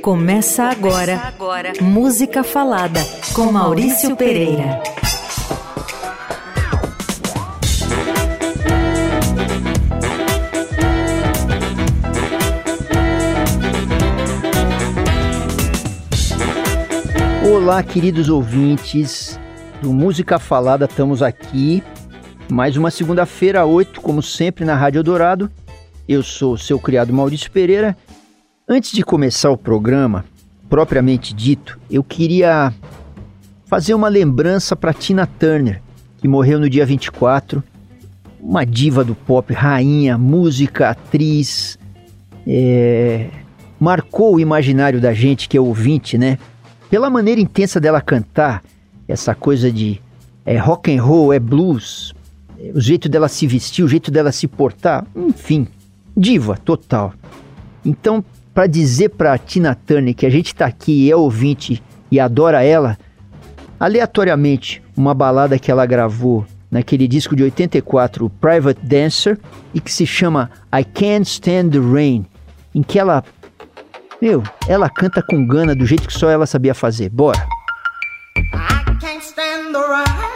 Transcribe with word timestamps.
Começa 0.00 0.64
agora, 0.64 1.16
Começa 1.16 1.26
agora. 1.28 1.72
Música 1.80 2.42
Falada 2.42 3.00
com 3.34 3.52
Maurício 3.52 4.16
Pereira. 4.16 4.82
Olá, 17.44 17.82
queridos 17.82 18.28
ouvintes 18.28 19.38
do 19.80 19.92
Música 19.92 20.38
Falada, 20.38 20.84
estamos 20.86 21.22
aqui 21.22 21.82
mais 22.50 22.76
uma 22.76 22.90
segunda-feira, 22.90 23.64
8, 23.64 24.00
como 24.00 24.22
sempre, 24.22 24.64
na 24.64 24.74
Rádio 24.74 25.02
Dourado. 25.02 25.50
Eu 26.08 26.22
sou 26.22 26.58
seu 26.58 26.78
criado 26.78 27.12
Maurício 27.12 27.50
Pereira 27.50 27.96
Antes 28.68 28.92
de 28.92 29.02
começar 29.02 29.50
o 29.50 29.56
programa, 29.56 30.24
propriamente 30.70 31.34
dito, 31.34 31.80
eu 31.90 32.04
queria 32.04 32.72
fazer 33.66 33.92
uma 33.92 34.08
lembrança 34.08 34.76
para 34.76 34.94
Tina 34.94 35.26
Turner, 35.26 35.82
que 36.18 36.28
morreu 36.28 36.60
no 36.60 36.70
dia 36.70 36.86
24, 36.86 37.62
uma 38.40 38.64
diva 38.64 39.04
do 39.04 39.16
pop, 39.16 39.52
rainha, 39.52 40.16
música, 40.16 40.90
atriz, 40.90 41.76
é... 42.46 43.30
marcou 43.80 44.36
o 44.36 44.40
imaginário 44.40 45.00
da 45.00 45.12
gente 45.12 45.48
que 45.48 45.56
é 45.56 45.60
ouvinte, 45.60 46.16
né? 46.16 46.38
Pela 46.88 47.10
maneira 47.10 47.40
intensa 47.40 47.80
dela 47.80 48.00
cantar, 48.00 48.62
essa 49.08 49.34
coisa 49.34 49.72
de 49.72 50.00
é 50.46 50.56
rock 50.56 50.96
and 50.96 51.02
roll, 51.02 51.32
é 51.32 51.40
blues, 51.40 52.14
é, 52.60 52.70
o 52.72 52.80
jeito 52.80 53.08
dela 53.08 53.28
se 53.28 53.44
vestir, 53.44 53.82
o 53.82 53.88
jeito 53.88 54.08
dela 54.10 54.30
se 54.30 54.46
portar, 54.46 55.04
enfim, 55.16 55.66
diva 56.16 56.56
total. 56.56 57.12
Então, 57.84 58.24
para 58.54 58.66
dizer 58.66 59.10
para 59.10 59.38
Tina 59.38 59.74
Turner 59.74 60.14
que 60.14 60.26
a 60.26 60.30
gente 60.30 60.48
está 60.48 60.66
aqui 60.66 61.06
e 61.06 61.10
é 61.10 61.16
ouvinte 61.16 61.82
e 62.10 62.20
adora 62.20 62.62
ela, 62.62 62.98
aleatoriamente, 63.80 64.82
uma 64.96 65.14
balada 65.14 65.58
que 65.58 65.70
ela 65.70 65.86
gravou 65.86 66.44
naquele 66.70 67.06
disco 67.06 67.34
de 67.36 67.42
84, 67.42 68.30
Private 68.40 68.80
Dancer, 68.84 69.38
e 69.74 69.80
que 69.80 69.92
se 69.92 70.06
chama 70.06 70.50
I 70.74 70.84
Can't 70.84 71.28
Stand 71.28 71.70
the 71.70 71.78
Rain, 71.78 72.26
em 72.74 72.82
que 72.82 72.98
ela, 72.98 73.24
meu, 74.20 74.42
ela 74.68 74.88
canta 74.88 75.22
com 75.22 75.46
gana 75.46 75.74
do 75.74 75.84
jeito 75.86 76.06
que 76.06 76.14
só 76.14 76.30
ela 76.30 76.46
sabia 76.46 76.74
fazer. 76.74 77.08
Bora! 77.10 77.46
I 78.36 78.96
can't 79.00 79.22
stand 79.24 79.72
the 79.72 79.78
rain 79.78 80.32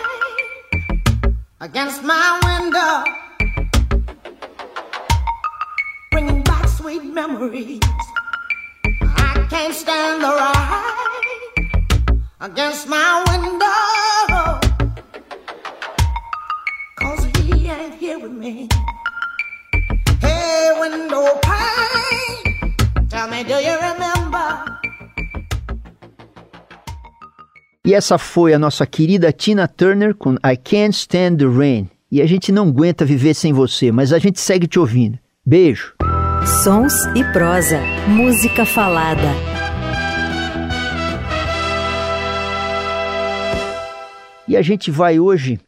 against 1.60 2.02
my 2.02 2.45
memories 7.16 7.80
can't 9.48 9.74
stand 9.74 10.20
the 10.20 10.32
rain 10.36 12.20
against 12.40 12.86
my 12.88 13.24
window. 13.30 14.60
Cause 17.00 17.24
he 17.38 17.70
ain't 17.70 17.94
here 17.94 18.18
with 18.18 18.32
me. 18.32 18.68
Hey, 20.20 20.72
window 20.78 21.24
pane, 21.40 22.76
tell 23.08 23.28
me, 23.28 23.44
do 23.44 23.54
you 23.54 23.76
remember? 23.80 24.76
E 27.82 27.94
essa 27.94 28.18
foi 28.18 28.52
a 28.52 28.58
nossa 28.58 28.84
querida 28.84 29.32
Tina 29.32 29.66
Turner 29.66 30.14
com 30.14 30.34
I 30.44 30.56
Can't 30.56 30.94
Stand 30.94 31.36
the 31.36 31.46
Rain. 31.46 31.88
E 32.12 32.20
a 32.20 32.26
gente 32.26 32.52
não 32.52 32.68
aguenta 32.68 33.06
viver 33.06 33.32
sem 33.32 33.54
você, 33.54 33.90
mas 33.90 34.12
a 34.12 34.18
gente 34.18 34.38
segue 34.38 34.66
te 34.66 34.78
ouvindo. 34.78 35.18
Beijo. 35.44 35.95
Sons 36.44 37.06
e 37.14 37.24
prosa. 37.32 37.80
Música 38.08 38.66
falada. 38.66 39.22
E 44.48 44.56
a 44.56 44.62
gente 44.62 44.90
vai 44.90 45.18
hoje. 45.18 45.58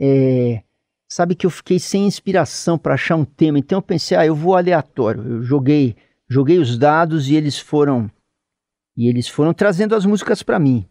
É, 0.00 0.62
sabe 1.08 1.34
que 1.34 1.46
eu 1.46 1.50
fiquei 1.50 1.78
sem 1.78 2.06
inspiração 2.06 2.76
para 2.76 2.94
achar 2.94 3.16
um 3.16 3.24
tema, 3.24 3.58
então 3.58 3.78
eu 3.78 3.82
pensei, 3.82 4.16
ah, 4.16 4.26
eu 4.26 4.34
vou 4.34 4.56
aleatório. 4.56 5.22
Eu 5.26 5.42
joguei, 5.42 5.96
joguei 6.28 6.58
os 6.58 6.76
dados 6.76 7.28
e 7.28 7.36
eles 7.36 7.58
foram 7.58 8.10
e 8.96 9.08
eles 9.08 9.28
foram 9.28 9.52
trazendo 9.52 9.94
as 9.94 10.04
músicas 10.04 10.42
para 10.42 10.58
mim. 10.58 10.88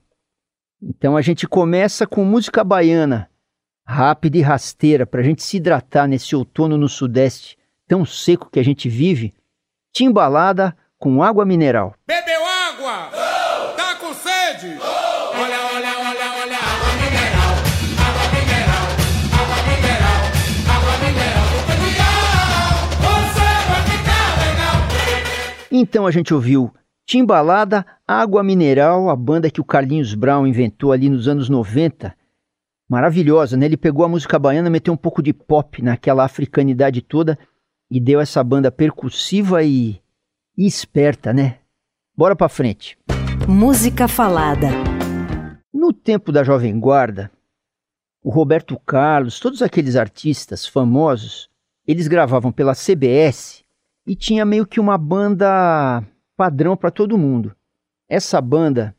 Então 0.82 1.18
a 1.18 1.22
gente 1.22 1.48
começa 1.48 2.06
com 2.06 2.24
música 2.24 2.64
baiana, 2.64 3.30
rápida 3.86 4.38
e 4.38 4.42
rasteira, 4.42 5.06
para 5.06 5.22
a 5.22 5.24
gente 5.24 5.42
se 5.42 5.58
hidratar 5.58 6.08
nesse 6.08 6.36
outono 6.36 6.78
no 6.78 6.88
Sudeste 6.88 7.58
tão 7.88 8.06
seco 8.06 8.50
que 8.52 8.60
a 8.60 8.64
gente 8.64 8.90
vive, 8.90 9.34
timbalada 9.94 10.76
com 10.98 11.22
água 11.22 11.46
mineral. 11.46 11.94
Bebeu 12.08 12.42
água? 12.46 13.12
Não. 13.12 13.76
Tá 13.76 13.96
com 13.96 14.14
sede? 14.14 14.76
Não. 14.76 14.82
Olha, 14.82 15.58
olha, 15.74 16.00
olha, 16.00 16.32
olha, 16.42 16.58
água 16.58 16.94
mineral, 17.02 17.54
água 18.08 18.26
mineral, 18.34 18.86
água 19.34 19.58
mineral, 19.68 20.20
água 20.76 20.96
mineral 21.06 21.48
do 21.52 21.78
Você 23.02 23.48
vai 23.70 23.82
ficar 23.84 24.28
legal. 24.48 24.76
Então 25.72 26.08
a 26.08 26.12
gente 26.12 26.34
ouviu 26.34 26.74
Timbalada, 27.06 27.86
Água 28.08 28.44
Mineral, 28.44 29.12
a 29.12 29.16
banda 29.16 29.52
que 29.52 29.62
o 29.62 29.66
Carlinhos 29.66 30.16
Brown 30.16 30.48
inventou 30.48 30.92
ali 30.92 31.08
nos 31.08 31.28
anos 31.28 31.50
90. 31.50 32.16
Maravilhosa, 32.90 33.56
né? 33.56 33.68
Ele 33.68 33.78
pegou 33.78 34.04
a 34.04 34.08
música 34.10 34.40
baiana, 34.40 34.72
meteu 34.72 34.94
um 34.94 34.98
pouco 34.98 35.22
de 35.22 35.32
pop 35.32 35.84
naquela 35.84 36.24
africanidade 36.24 37.02
toda 37.02 37.38
e 37.90 38.00
deu 38.00 38.20
essa 38.20 38.44
banda 38.44 38.72
percussiva 38.72 39.64
e, 39.64 40.02
e 40.58 40.66
esperta, 40.66 41.32
né? 41.34 41.60
Bora 42.16 42.36
pra 42.36 42.50
frente. 42.50 42.98
Música 43.48 44.08
falada. 44.08 44.70
No 45.74 45.94
tempo 45.94 46.32
da 46.32 46.44
Jovem 46.44 46.80
Guarda, 46.80 47.30
o 48.24 48.30
Roberto 48.30 48.80
Carlos, 48.86 49.40
todos 49.40 49.62
aqueles 49.62 49.96
artistas 49.96 50.66
famosos, 50.66 51.50
eles 51.86 52.08
gravavam 52.08 52.52
pela 52.52 52.74
CBS 52.74 53.64
e 54.08 54.16
tinha 54.16 54.46
meio 54.46 54.66
que 54.66 54.80
uma 54.80 54.98
banda 54.98 56.04
padrão 56.36 56.76
para 56.76 56.90
todo 56.90 57.18
mundo. 57.18 57.56
Essa 58.10 58.42
banda, 58.42 58.96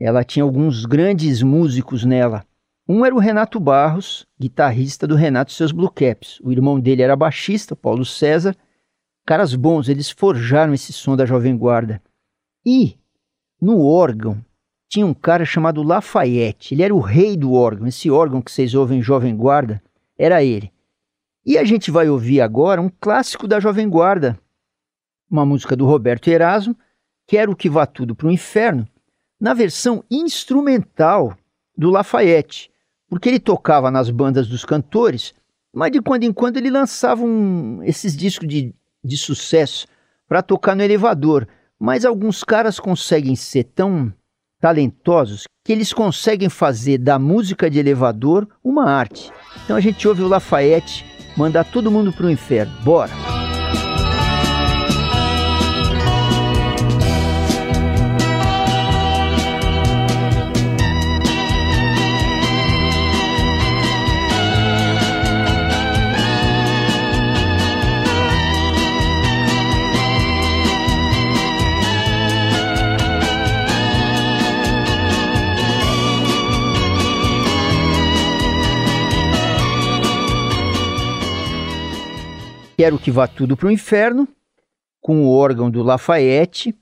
ela 0.00 0.24
tinha 0.24 0.42
alguns 0.42 0.84
grandes 0.84 1.42
músicos 1.42 2.04
nela. 2.04 2.44
Um 2.88 3.04
era 3.04 3.14
o 3.14 3.18
Renato 3.18 3.58
Barros, 3.58 4.26
guitarrista 4.38 5.06
do 5.06 5.16
Renato 5.16 5.50
e 5.50 5.54
seus 5.54 5.72
Blue 5.72 5.90
Caps. 5.90 6.40
O 6.42 6.52
irmão 6.52 6.78
dele 6.78 7.02
era 7.02 7.16
baixista, 7.16 7.74
Paulo 7.74 8.04
César. 8.04 8.56
Caras 9.26 9.54
bons, 9.54 9.88
eles 9.88 10.10
forjaram 10.10 10.72
esse 10.72 10.92
som 10.92 11.16
da 11.16 11.26
Jovem 11.26 11.56
Guarda. 11.56 12.00
E 12.64 12.96
no 13.60 13.84
órgão 13.84 14.44
tinha 14.88 15.04
um 15.04 15.14
cara 15.14 15.44
chamado 15.44 15.82
Lafayette. 15.82 16.74
Ele 16.74 16.82
era 16.84 16.94
o 16.94 17.00
rei 17.00 17.36
do 17.36 17.52
órgão. 17.52 17.88
Esse 17.88 18.10
órgão 18.10 18.40
que 18.40 18.52
vocês 18.52 18.72
ouvem 18.72 19.02
Jovem 19.02 19.36
Guarda 19.36 19.82
era 20.16 20.44
ele. 20.44 20.72
E 21.44 21.58
a 21.58 21.64
gente 21.64 21.90
vai 21.90 22.08
ouvir 22.08 22.40
agora 22.40 22.80
um 22.80 22.90
clássico 23.00 23.48
da 23.48 23.58
Jovem 23.58 23.88
Guarda, 23.88 24.38
uma 25.28 25.44
música 25.44 25.74
do 25.74 25.86
Roberto 25.86 26.28
Erasmo, 26.28 26.76
Quero 27.26 27.56
que 27.56 27.68
vá 27.68 27.84
tudo 27.86 28.14
para 28.14 28.28
o 28.28 28.30
inferno, 28.30 28.86
na 29.40 29.52
versão 29.52 30.04
instrumental 30.08 31.36
do 31.76 31.90
Lafayette 31.90 32.70
porque 33.08 33.28
ele 33.28 33.38
tocava 33.38 33.90
nas 33.90 34.10
bandas 34.10 34.46
dos 34.48 34.64
cantores, 34.64 35.34
mas 35.72 35.92
de 35.92 36.00
quando 36.00 36.24
em 36.24 36.32
quando 36.32 36.56
ele 36.56 36.70
lançava 36.70 37.22
um, 37.22 37.82
esses 37.82 38.16
discos 38.16 38.48
de, 38.48 38.74
de 39.04 39.16
sucesso 39.16 39.86
para 40.28 40.42
tocar 40.42 40.74
no 40.74 40.82
elevador. 40.82 41.46
Mas 41.78 42.04
alguns 42.04 42.42
caras 42.42 42.80
conseguem 42.80 43.36
ser 43.36 43.64
tão 43.64 44.12
talentosos 44.60 45.44
que 45.64 45.72
eles 45.72 45.92
conseguem 45.92 46.48
fazer 46.48 46.98
da 46.98 47.18
música 47.18 47.68
de 47.68 47.78
elevador 47.78 48.48
uma 48.64 48.90
arte. 48.90 49.30
Então 49.64 49.76
a 49.76 49.80
gente 49.80 50.06
ouve 50.08 50.22
o 50.22 50.28
Lafayette 50.28 51.04
mandar 51.36 51.64
todo 51.64 51.90
mundo 51.90 52.12
para 52.12 52.26
o 52.26 52.30
inferno. 52.30 52.72
Bora! 52.82 53.12
Quero 82.76 82.98
que 82.98 83.10
vá 83.10 83.26
tudo 83.26 83.56
para 83.56 83.68
o 83.68 83.70
inferno, 83.70 84.28
com 85.00 85.24
o 85.24 85.30
órgão 85.30 85.70
do 85.70 85.82
Lafayette. 85.82 86.76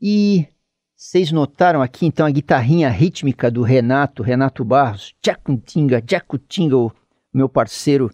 E 0.00 0.46
vocês 0.94 1.32
notaram 1.32 1.82
aqui 1.82 2.06
então 2.06 2.24
a 2.24 2.30
guitarrinha 2.30 2.88
rítmica 2.88 3.50
do 3.50 3.62
Renato, 3.62 4.22
Renato 4.22 4.64
Barros, 4.64 5.12
Jacutinga, 5.24 6.00
Jacutinga, 6.08 6.76
o 6.76 6.92
meu 7.34 7.48
parceiro 7.48 8.12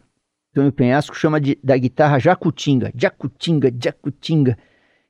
Tonho 0.55 0.73
Penhasco 0.73 1.15
chama 1.15 1.39
de, 1.39 1.59
da 1.63 1.77
guitarra 1.77 2.19
Jacutinga, 2.19 2.91
Jacutinga, 2.97 3.71
Jacutinga. 3.79 4.57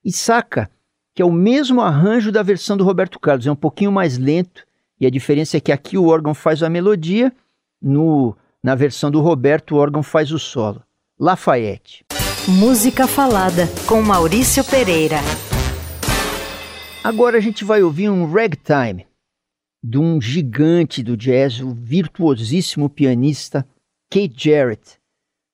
E 0.05 0.11
saca 0.11 0.69
que 1.15 1.23
é 1.23 1.25
o 1.25 1.31
mesmo 1.31 1.81
arranjo 1.81 2.33
da 2.33 2.43
versão 2.43 2.77
do 2.77 2.83
Roberto 2.83 3.21
Carlos, 3.21 3.47
é 3.47 3.53
um 3.53 3.57
pouquinho 3.57 3.93
mais 3.93 4.19
lento, 4.19 4.67
e 5.01 5.07
a 5.07 5.11
diferença 5.11 5.57
é 5.57 5.61
que 5.61 5.71
aqui 5.71 5.97
o 5.97 6.09
órgão 6.09 6.35
faz 6.35 6.61
a 6.63 6.69
melodia, 6.69 7.33
no, 7.81 8.37
na 8.61 8.75
versão 8.75 9.13
do 9.13 9.21
Roberto 9.21 9.77
o 9.77 9.79
órgão 9.79 10.03
faz 10.03 10.33
o 10.33 10.39
solo. 10.39 10.83
Lafayette. 11.19 12.05
Música 12.49 13.09
Falada, 13.09 13.67
com 13.89 14.01
Maurício 14.01 14.63
Pereira. 14.63 15.17
Agora 17.03 17.39
a 17.39 17.41
gente 17.41 17.65
vai 17.65 17.83
ouvir 17.83 18.09
um 18.09 18.25
ragtime 18.25 19.05
de 19.83 19.99
um 19.99 20.21
gigante 20.21 21.03
do 21.03 21.17
jazz, 21.17 21.61
o 21.61 21.75
virtuosíssimo 21.75 22.89
pianista 22.89 23.67
Keith 24.09 24.35
Jarrett. 24.37 24.97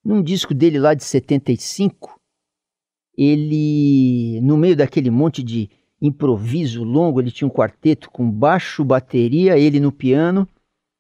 Num 0.05 0.23
disco 0.23 0.53
dele 0.53 0.79
lá 0.79 0.93
de 0.93 1.03
75, 1.03 2.21
ele, 3.17 4.39
no 4.43 4.59
meio 4.59 4.77
daquele 4.77 5.11
monte 5.11 5.43
de 5.43 5.71
improviso 5.99 6.85
longo, 6.85 7.23
ele 7.23 7.31
tinha 7.31 7.49
um 7.49 7.51
quarteto 7.51 8.11
com 8.11 8.31
baixo, 8.31 8.85
bateria, 8.85 9.57
ele 9.57 9.81
no 9.81 9.93
piano 9.93 10.47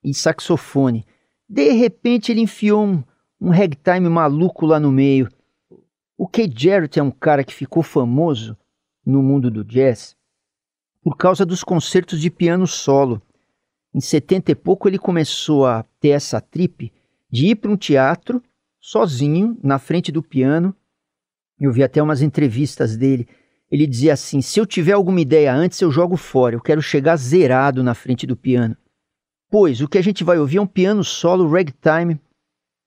e 0.02 0.14
saxofone. 0.14 1.04
De 1.46 1.70
repente 1.72 2.32
ele 2.32 2.40
enfiou 2.40 2.82
um, 2.82 3.04
um 3.38 3.50
ragtime 3.50 4.08
maluco 4.08 4.64
lá 4.64 4.80
no 4.80 4.90
meio. 4.90 5.28
O 6.16 6.28
Keith 6.28 6.58
Jarrett 6.58 6.98
é 6.98 7.02
um 7.02 7.10
cara 7.10 7.42
que 7.42 7.54
ficou 7.54 7.82
famoso 7.82 8.56
no 9.04 9.22
mundo 9.22 9.50
do 9.50 9.64
jazz 9.64 10.16
por 11.02 11.16
causa 11.16 11.44
dos 11.44 11.64
concertos 11.64 12.20
de 12.20 12.30
piano 12.30 12.66
solo. 12.66 13.20
Em 13.92 14.00
70 14.00 14.52
e 14.52 14.54
pouco 14.54 14.88
ele 14.88 14.98
começou 14.98 15.66
a 15.66 15.82
ter 16.00 16.10
essa 16.10 16.40
trip 16.40 16.92
de 17.30 17.46
ir 17.48 17.56
para 17.56 17.70
um 17.70 17.76
teatro 17.76 18.42
sozinho, 18.80 19.58
na 19.62 19.78
frente 19.78 20.12
do 20.12 20.22
piano. 20.22 20.74
Eu 21.58 21.72
vi 21.72 21.82
até 21.82 22.02
umas 22.02 22.22
entrevistas 22.22 22.96
dele. 22.96 23.28
Ele 23.70 23.86
dizia 23.86 24.12
assim: 24.12 24.40
se 24.40 24.60
eu 24.60 24.66
tiver 24.66 24.92
alguma 24.92 25.20
ideia 25.20 25.54
antes, 25.54 25.80
eu 25.80 25.90
jogo 25.90 26.16
fora. 26.16 26.54
Eu 26.54 26.60
quero 26.60 26.82
chegar 26.82 27.16
zerado 27.16 27.82
na 27.82 27.94
frente 27.94 28.26
do 28.26 28.36
piano. 28.36 28.76
Pois 29.50 29.80
o 29.80 29.88
que 29.88 29.98
a 29.98 30.02
gente 30.02 30.24
vai 30.24 30.38
ouvir 30.38 30.56
é 30.56 30.60
um 30.60 30.66
piano 30.66 31.04
solo 31.04 31.48
ragtime 31.48 32.20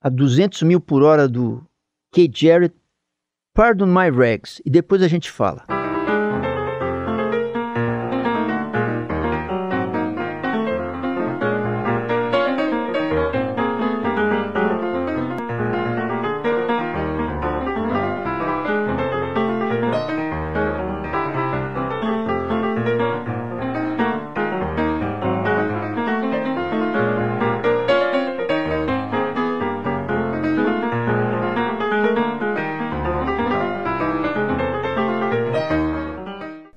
a 0.01 0.09
200 0.09 0.63
mil 0.63 0.79
por 0.79 1.03
hora 1.03 1.27
do 1.27 1.65
Keith 2.11 2.35
Jarrett, 2.35 2.75
Pardon 3.55 3.87
My 3.87 4.09
Rags, 4.09 4.61
e 4.65 4.69
depois 4.69 5.01
a 5.01 5.07
gente 5.07 5.31
fala. 5.31 5.74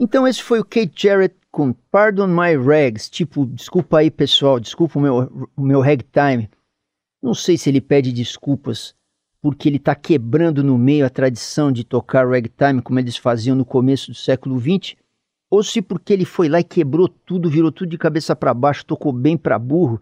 Então 0.08 0.26
esse 0.26 0.42
foi 0.42 0.58
o 0.58 0.64
Kate 0.64 0.90
Jarrett 0.96 1.36
com 1.50 1.70
Pardon 1.70 2.28
My 2.28 2.56
Rags, 2.56 3.10
tipo, 3.10 3.44
desculpa 3.44 3.98
aí 3.98 4.10
pessoal, 4.10 4.58
desculpa 4.58 4.98
o 4.98 5.02
meu, 5.02 5.50
o 5.54 5.60
meu 5.60 5.82
ragtime. 5.82 6.48
Não 7.22 7.34
sei 7.34 7.58
se 7.58 7.68
ele 7.68 7.78
pede 7.78 8.10
desculpas 8.10 8.94
porque 9.42 9.68
ele 9.68 9.76
está 9.76 9.94
quebrando 9.94 10.64
no 10.64 10.78
meio 10.78 11.04
a 11.04 11.10
tradição 11.10 11.70
de 11.70 11.84
tocar 11.84 12.26
ragtime 12.26 12.80
como 12.80 12.98
eles 12.98 13.18
faziam 13.18 13.54
no 13.54 13.66
começo 13.66 14.10
do 14.10 14.14
século 14.14 14.58
XX, 14.58 14.96
ou 15.50 15.62
se 15.62 15.82
porque 15.82 16.14
ele 16.14 16.24
foi 16.24 16.48
lá 16.48 16.58
e 16.60 16.64
quebrou 16.64 17.06
tudo, 17.06 17.50
virou 17.50 17.70
tudo 17.70 17.90
de 17.90 17.98
cabeça 17.98 18.34
para 18.34 18.54
baixo, 18.54 18.86
tocou 18.86 19.12
bem 19.12 19.36
para 19.36 19.58
burro 19.58 20.00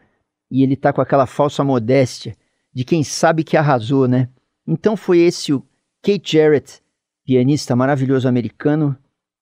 e 0.48 0.62
ele 0.62 0.76
tá 0.76 0.92
com 0.92 1.00
aquela 1.00 1.26
falsa 1.26 1.64
modéstia 1.64 2.36
de 2.72 2.84
quem 2.84 3.02
sabe 3.02 3.42
que 3.42 3.56
arrasou, 3.56 4.06
né? 4.06 4.28
Então 4.64 4.96
foi 4.96 5.18
esse 5.18 5.52
o 5.52 5.66
Kate 6.00 6.34
Jarrett, 6.34 6.80
pianista 7.24 7.74
maravilhoso 7.74 8.28
americano, 8.28 8.96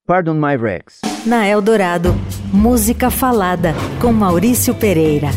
Pardon 0.07 0.35
My 0.35 0.55
Rags. 0.55 1.01
Na 1.27 1.49
Eldorado, 1.49 2.11
música 2.53 3.11
falada 3.11 3.73
com 4.03 4.13
Maurício 4.13 4.75
Pereira. 4.75 5.29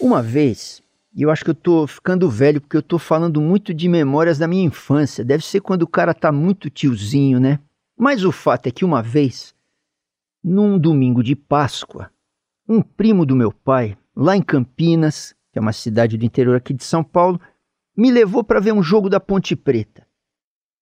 Uma 0.00 0.22
vez, 0.22 0.82
e 1.14 1.24
eu 1.24 1.30
acho 1.30 1.44
que 1.44 1.50
eu 1.50 1.54
tô 1.54 1.86
ficando 1.86 2.30
velho 2.30 2.58
porque 2.58 2.78
eu 2.78 2.82
tô 2.82 2.98
falando 2.98 3.38
muito 3.38 3.74
de 3.74 3.86
memórias 3.86 4.38
da 4.38 4.48
minha 4.48 4.64
infância. 4.64 5.22
Deve 5.22 5.44
ser 5.44 5.60
quando 5.60 5.82
o 5.82 5.86
cara 5.86 6.14
tá 6.14 6.32
muito 6.32 6.70
tiozinho, 6.70 7.38
né? 7.38 7.58
Mas 7.98 8.24
o 8.24 8.32
fato 8.32 8.66
é 8.66 8.70
que 8.70 8.82
uma 8.82 9.02
vez, 9.02 9.54
num 10.42 10.78
domingo 10.78 11.22
de 11.22 11.36
Páscoa, 11.36 12.10
um 12.66 12.80
primo 12.80 13.26
do 13.26 13.36
meu 13.36 13.52
pai, 13.52 13.94
lá 14.16 14.38
em 14.38 14.42
Campinas, 14.42 15.34
que 15.52 15.58
é 15.58 15.60
uma 15.60 15.74
cidade 15.74 16.16
do 16.16 16.24
interior 16.24 16.56
aqui 16.56 16.72
de 16.72 16.82
São 16.82 17.04
Paulo, 17.04 17.38
me 17.94 18.10
levou 18.10 18.42
para 18.42 18.58
ver 18.58 18.72
um 18.72 18.82
jogo 18.82 19.10
da 19.10 19.20
Ponte 19.20 19.54
Preta. 19.54 20.07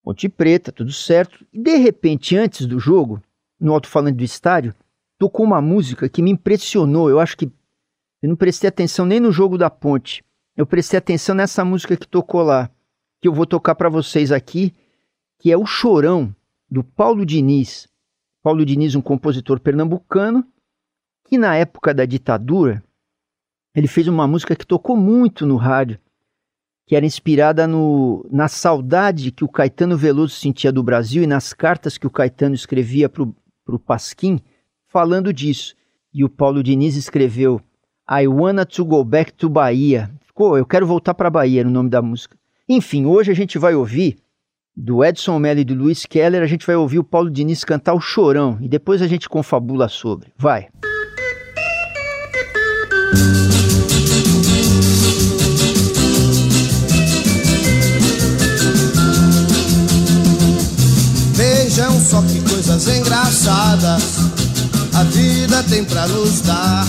Ponte 0.06 0.28
Preta, 0.28 0.70
tudo 0.70 0.92
certo. 0.92 1.44
E 1.52 1.60
de 1.60 1.78
repente, 1.78 2.36
antes 2.36 2.64
do 2.64 2.78
jogo, 2.78 3.20
no 3.58 3.72
alto-falante 3.72 4.18
do 4.18 4.22
estádio, 4.22 4.72
tocou 5.18 5.44
uma 5.44 5.60
música 5.60 6.08
que 6.08 6.22
me 6.22 6.30
impressionou. 6.30 7.10
Eu 7.10 7.18
acho 7.18 7.36
que 7.36 7.46
eu 8.22 8.28
não 8.28 8.36
prestei 8.36 8.68
atenção 8.68 9.04
nem 9.04 9.18
no 9.18 9.32
jogo 9.32 9.58
da 9.58 9.68
Ponte. 9.68 10.24
Eu 10.56 10.64
prestei 10.64 10.96
atenção 10.96 11.34
nessa 11.34 11.64
música 11.64 11.96
que 11.96 12.06
tocou 12.06 12.44
lá, 12.44 12.70
que 13.20 13.26
eu 13.26 13.32
vou 13.32 13.44
tocar 13.44 13.74
para 13.74 13.88
vocês 13.88 14.30
aqui, 14.30 14.72
que 15.40 15.50
é 15.50 15.56
O 15.56 15.66
Chorão, 15.66 16.32
do 16.70 16.84
Paulo 16.84 17.26
Diniz. 17.26 17.88
Paulo 18.44 18.64
Diniz, 18.64 18.94
um 18.94 19.02
compositor 19.02 19.58
pernambucano, 19.58 20.46
que 21.24 21.36
na 21.36 21.56
época 21.56 21.92
da 21.92 22.04
ditadura, 22.04 22.80
ele 23.74 23.88
fez 23.88 24.06
uma 24.06 24.28
música 24.28 24.54
que 24.54 24.64
tocou 24.64 24.96
muito 24.96 25.44
no 25.44 25.56
rádio 25.56 25.98
que 26.86 26.94
era 26.94 27.04
inspirada 27.04 27.66
no, 27.66 28.24
na 28.30 28.46
saudade 28.46 29.32
que 29.32 29.44
o 29.44 29.48
Caetano 29.48 29.96
Veloso 29.96 30.34
sentia 30.34 30.70
do 30.70 30.82
Brasil 30.82 31.24
e 31.24 31.26
nas 31.26 31.52
cartas 31.52 31.98
que 31.98 32.06
o 32.06 32.10
Caetano 32.10 32.54
escrevia 32.54 33.08
para 33.08 33.24
o 33.24 33.78
Pasquim, 33.78 34.40
falando 34.86 35.32
disso. 35.32 35.74
E 36.14 36.24
o 36.24 36.28
Paulo 36.28 36.62
Diniz 36.62 36.96
escreveu 36.96 37.60
I 38.08 38.28
wanna 38.28 38.64
to 38.64 38.84
go 38.84 39.04
back 39.04 39.32
to 39.32 39.48
Bahia. 39.48 40.10
Ficou, 40.24 40.56
eu 40.56 40.64
quero 40.64 40.86
voltar 40.86 41.12
para 41.12 41.28
Bahia, 41.28 41.64
no 41.64 41.70
nome 41.70 41.90
da 41.90 42.00
música. 42.00 42.36
Enfim, 42.68 43.04
hoje 43.04 43.32
a 43.32 43.34
gente 43.34 43.58
vai 43.58 43.74
ouvir 43.74 44.16
do 44.76 45.04
Edson 45.04 45.38
Mello 45.40 45.60
e 45.60 45.64
do 45.64 45.74
Luiz 45.74 46.06
Keller, 46.06 46.42
a 46.42 46.46
gente 46.46 46.66
vai 46.66 46.76
ouvir 46.76 47.00
o 47.00 47.04
Paulo 47.04 47.30
Diniz 47.30 47.64
cantar 47.64 47.94
o 47.94 48.00
Chorão 48.00 48.58
e 48.60 48.68
depois 48.68 49.02
a 49.02 49.08
gente 49.08 49.28
confabula 49.28 49.88
sobre. 49.88 50.32
Vai. 50.36 50.68
Vejam 53.12 53.55
só 62.16 62.22
que 62.22 62.40
coisas 62.48 62.88
engraçadas 62.88 64.02
a 64.94 65.04
vida 65.04 65.62
tem 65.64 65.84
pra 65.84 66.08
nos 66.08 66.40
dar. 66.40 66.86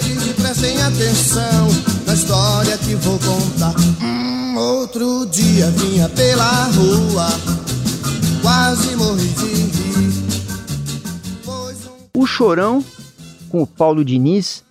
Que 0.00 0.32
prestem 0.40 0.80
atenção 0.80 1.68
na 2.06 2.14
história 2.14 2.78
que 2.78 2.94
vou 2.94 3.18
contar. 3.18 3.74
Hum, 4.00 4.56
outro 4.56 5.26
dia 5.26 5.70
vinha 5.72 6.08
pela 6.08 6.64
rua, 6.70 7.28
quase 8.40 8.96
morri 8.96 9.28
de 9.28 9.44
rir. 9.44 10.12
Um... 11.46 12.22
O 12.22 12.26
Chorão, 12.26 12.82
com 13.50 13.60
o 13.60 13.66
Paulo 13.66 14.02
Diniz, 14.02 14.64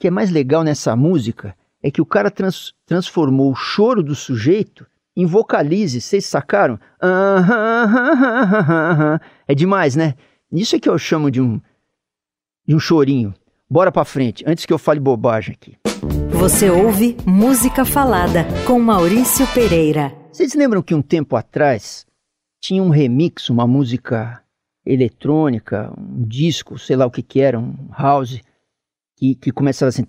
que 0.00 0.08
é 0.08 0.10
mais 0.10 0.30
legal 0.30 0.64
nessa 0.64 0.96
música 0.96 1.54
é 1.80 1.90
que 1.90 2.02
o 2.02 2.06
cara 2.06 2.32
trans 2.32 2.72
transformou 2.84 3.52
o 3.52 3.54
choro 3.54 4.02
do 4.02 4.16
sujeito 4.16 4.84
em 5.16 5.24
vocalize, 5.24 6.00
vocês 6.00 6.26
sacaram? 6.26 6.78
É 9.48 9.54
demais, 9.54 9.96
né? 9.96 10.14
Isso 10.52 10.76
é 10.76 10.78
que 10.78 10.88
eu 10.88 10.98
chamo 10.98 11.30
de 11.30 11.40
um, 11.40 11.60
de 12.66 12.74
um 12.74 12.78
chorinho. 12.78 13.34
Bora 13.68 13.90
pra 13.90 14.04
frente, 14.04 14.44
antes 14.46 14.66
que 14.66 14.72
eu 14.72 14.78
fale 14.78 15.00
bobagem 15.00 15.54
aqui. 15.54 15.76
Você 16.30 16.70
ouve 16.70 17.16
Música 17.26 17.84
Falada 17.84 18.44
com 18.66 18.78
Maurício 18.78 19.46
Pereira. 19.54 20.14
Vocês 20.30 20.54
lembram 20.54 20.82
que 20.82 20.94
um 20.94 21.02
tempo 21.02 21.34
atrás 21.34 22.06
tinha 22.60 22.82
um 22.82 22.90
remix, 22.90 23.48
uma 23.48 23.66
música 23.66 24.42
eletrônica, 24.84 25.92
um 25.98 26.22
disco, 26.28 26.78
sei 26.78 26.94
lá 26.94 27.06
o 27.06 27.10
que 27.10 27.22
que 27.22 27.40
era, 27.40 27.58
um 27.58 27.74
house, 27.96 28.40
que, 29.16 29.34
que 29.34 29.50
começava 29.50 29.88
assim... 29.88 30.06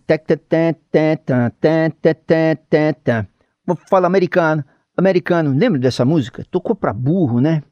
Vou 3.66 3.76
falar 3.90 4.08
americano 4.08 4.64
americano. 4.98 5.56
Lembra 5.56 5.80
dessa 5.80 6.04
música? 6.04 6.44
Tocou 6.50 6.76
para 6.76 6.92
burro, 6.92 7.40
né? 7.40 7.64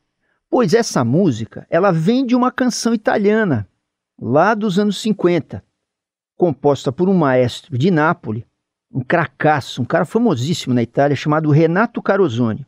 Pois 0.50 0.74
essa 0.74 1.04
música, 1.04 1.66
ela 1.70 1.92
vem 1.92 2.26
de 2.26 2.36
uma 2.36 2.52
canção 2.52 2.94
italiana, 2.94 3.68
lá 4.20 4.54
dos 4.54 4.78
anos 4.78 5.02
50, 5.02 5.64
composta 6.38 6.92
por 6.92 7.10
um 7.10 7.14
maestro 7.14 7.78
de 7.78 7.90
Nápoles, 7.90 8.44
um 8.92 9.02
cracaço, 9.02 9.82
um 9.82 9.86
cara 9.86 10.06
famosíssimo 10.06 10.74
na 10.74 10.84
Itália, 10.84 11.16
chamado 11.16 11.50
Renato 11.50 12.02
Carosone, 12.02 12.66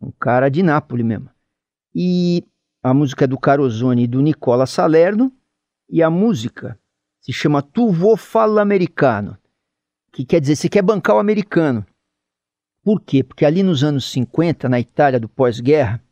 um 0.00 0.12
cara 0.12 0.48
de 0.48 0.62
Nápoles 0.62 1.04
mesmo. 1.04 1.30
E 1.94 2.44
a 2.82 2.92
música 2.92 3.24
é 3.24 3.26
do 3.26 3.38
Carozone 3.38 4.04
e 4.04 4.06
do 4.06 4.20
Nicola 4.20 4.66
Salerno, 4.66 5.32
e 5.88 6.02
a 6.02 6.10
música 6.10 6.78
se 7.20 7.32
chama 7.32 7.62
Tu 7.62 7.90
Vo 7.90 8.16
Fala 8.16 8.60
Americano, 8.60 9.38
que 10.12 10.24
quer 10.24 10.40
dizer, 10.40 10.56
você 10.56 10.68
quer 10.68 10.82
bancar 10.82 11.16
o 11.16 11.18
americano. 11.18 11.84
Por 12.84 13.00
quê? 13.00 13.24
Porque 13.24 13.46
ali 13.46 13.62
nos 13.62 13.82
anos 13.82 14.10
50, 14.10 14.68
na 14.68 14.78
Itália 14.78 15.18
do 15.18 15.28
pós-guerra, 15.28 16.02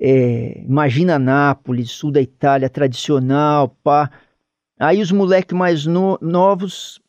é, 0.00 0.62
imagina 0.62 1.18
Nápoles, 1.18 1.90
sul 1.90 2.10
da 2.10 2.22
Itália, 2.22 2.70
tradicional, 2.70 3.68
pá. 3.84 4.10
Aí 4.78 5.02
os 5.02 5.12
moleques 5.12 5.56
mais 5.56 5.84
no, 5.84 6.18
novos 6.22 7.02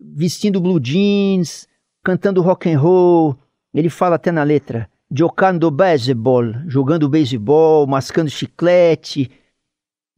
vestindo 0.00 0.60
blue 0.60 0.80
jeans, 0.80 1.68
cantando 2.02 2.42
rock 2.42 2.68
and 2.68 2.80
roll. 2.80 3.38
Ele 3.72 3.88
fala 3.88 4.16
até 4.16 4.32
na 4.32 4.42
letra, 4.42 4.90
jogando 5.08 5.70
baseball, 5.70 6.44
jogando 6.66 7.08
beisebol, 7.08 7.86
mascando 7.86 8.28
chiclete. 8.28 9.30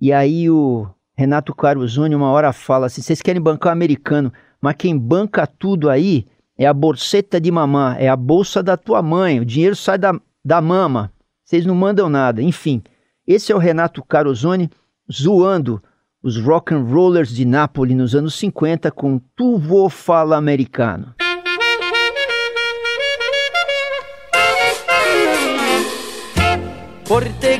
E 0.00 0.11
aí 0.11 0.49
o 0.49 0.88
Renato 1.14 1.54
Caruzoni 1.54 2.14
uma 2.14 2.30
hora 2.30 2.50
fala 2.54 2.87
assim, 2.87 3.02
vocês 3.02 3.20
querem 3.20 3.42
bancar 3.42 3.70
o 3.70 3.76
americano, 3.76 4.32
mas 4.58 4.76
quem 4.76 4.96
banca 4.96 5.46
tudo 5.46 5.90
aí 5.90 6.26
é 6.58 6.66
a 6.66 6.72
bolseta 6.72 7.40
de 7.40 7.50
mamã, 7.50 7.96
é 7.98 8.08
a 8.08 8.16
bolsa 8.16 8.62
da 8.62 8.76
tua 8.76 9.02
mãe, 9.02 9.40
o 9.40 9.44
dinheiro 9.44 9.76
sai 9.76 9.98
da, 9.98 10.18
da 10.44 10.60
mama, 10.60 11.12
vocês 11.44 11.66
não 11.66 11.75
mandam 11.75 12.08
nada. 12.08 12.42
Enfim, 12.42 12.82
esse 13.26 13.52
é 13.52 13.54
o 13.54 13.58
Renato 13.58 14.02
Carozoni 14.02 14.70
zoando 15.10 15.82
os 16.22 16.40
rock 16.40 16.75
and 16.75 16.82
rollers 16.82 17.28
de 17.28 17.44
Nápoles 17.44 17.96
nos 17.96 18.14
anos 18.14 18.34
50 18.34 18.90
com 18.90 19.20
Tu 19.36 19.58
Vo 19.58 19.88
Fala 19.88 20.36
Americano. 20.36 21.14
Porte 27.06 27.58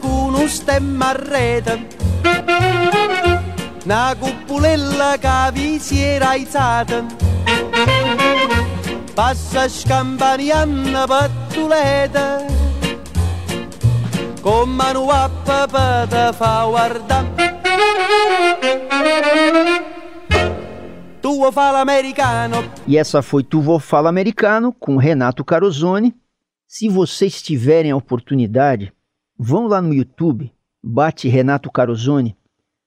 con 0.00 0.34
un 0.34 0.48
stemma 0.48 1.10
a 1.10 1.12
rete 1.12 1.86
Una 3.84 4.16
cupulella 4.18 5.16
che 5.20 5.52
vi 5.52 5.78
si 5.78 6.00
era 6.00 6.30
aizzata 6.30 7.25
Passa 9.16 9.66
scampanianna 9.66 11.06
pattuleta 11.06 12.44
Con 14.42 14.68
mano 14.68 15.08
a 15.08 15.30
papà 15.42 16.06
te 16.06 16.32
fa 16.34 16.66
guardare 16.66 17.58
Tu 21.22 21.50
fala 21.50 21.80
americano 21.80 22.62
E 22.86 22.98
essa 22.98 23.22
foi 23.22 23.42
Tu 23.42 23.62
Vo 23.62 23.78
Fala 23.78 24.10
Americano 24.10 24.70
com 24.70 24.98
Renato 24.98 25.42
Carozoni. 25.42 26.14
Se 26.66 26.86
vocês 26.86 27.40
tiverem 27.40 27.92
a 27.92 27.96
oportunidade, 27.96 28.92
vão 29.38 29.66
lá 29.66 29.80
no 29.80 29.94
YouTube, 29.94 30.52
bate 30.82 31.26
Renato 31.26 31.70
Carozoni. 31.72 32.36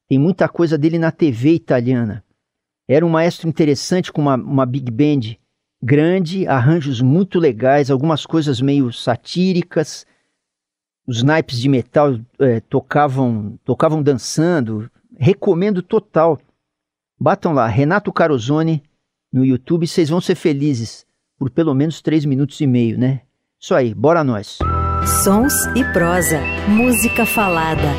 Tem 0.07 0.19
muita 0.19 0.47
coisa 0.47 0.77
dele 0.77 0.99
na 0.99 1.11
TV 1.11 1.53
italiana. 1.53 2.23
Era 2.87 3.03
um 3.03 3.09
maestro 3.09 3.49
interessante 3.49 4.11
com 4.11 4.21
uma, 4.21 4.35
uma 4.35 4.65
big 4.67 4.91
band 4.91 5.39
grande, 5.81 6.47
arranjos 6.47 7.01
muito 7.01 7.39
legais, 7.39 7.89
algumas 7.89 8.25
coisas 8.25 8.61
meio 8.61 8.91
satíricas. 8.91 10.05
Os 11.07 11.23
naipes 11.23 11.59
de 11.59 11.69
metal 11.69 12.19
é, 12.39 12.59
tocavam, 12.59 13.57
tocavam 13.63 14.03
dançando. 14.03 14.89
Recomendo 15.17 15.81
total. 15.81 16.39
Batam 17.19 17.53
lá, 17.53 17.67
Renato 17.67 18.11
Carozoni 18.13 18.83
no 19.31 19.45
YouTube, 19.45 19.85
vocês 19.85 20.09
vão 20.09 20.19
ser 20.19 20.35
felizes 20.35 21.05
por 21.37 21.49
pelo 21.49 21.73
menos 21.73 22.01
três 22.01 22.25
minutos 22.25 22.59
e 22.61 22.67
meio, 22.67 22.97
né? 22.97 23.21
Isso 23.59 23.75
aí, 23.75 23.93
bora 23.93 24.23
nós. 24.23 24.57
Sons 25.23 25.53
e 25.75 25.83
prosa. 25.93 26.39
Música 26.67 27.25
falada. 27.25 27.93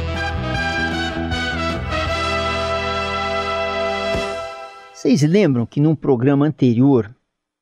Vocês 4.93 5.23
lembram 5.23 5.65
que 5.65 5.81
num 5.81 5.95
programa 5.95 6.47
anterior 6.47 7.15